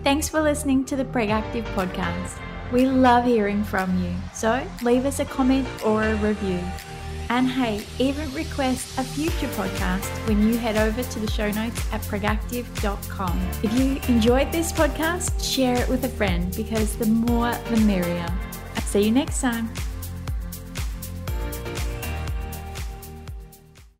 Thanks 0.03 0.29
for 0.29 0.41
listening 0.41 0.85
to 0.85 0.95
the 0.95 1.03
Pregactive 1.03 1.65
podcast. 1.75 2.39
We 2.71 2.85
love 2.85 3.25
hearing 3.25 3.63
from 3.63 4.01
you, 4.01 4.13
so 4.33 4.65
leave 4.81 5.05
us 5.05 5.19
a 5.19 5.25
comment 5.25 5.67
or 5.85 6.03
a 6.03 6.15
review. 6.15 6.61
And 7.29 7.47
hey, 7.47 7.83
even 7.99 8.31
request 8.33 8.97
a 8.97 9.03
future 9.03 9.47
podcast 9.47 10.07
when 10.27 10.47
you 10.47 10.57
head 10.57 10.77
over 10.77 11.03
to 11.03 11.19
the 11.19 11.29
show 11.29 11.51
notes 11.51 11.81
at 11.91 12.01
pregactive.com. 12.01 13.49
If 13.63 13.73
you 13.73 13.99
enjoyed 14.07 14.51
this 14.51 14.71
podcast, 14.71 15.43
share 15.43 15.75
it 15.75 15.89
with 15.89 16.05
a 16.05 16.09
friend 16.09 16.55
because 16.55 16.95
the 16.97 17.05
more 17.07 17.53
the 17.69 17.77
merrier. 17.81 18.27
See 18.85 19.03
you 19.03 19.11
next 19.11 19.41
time. 19.41 19.69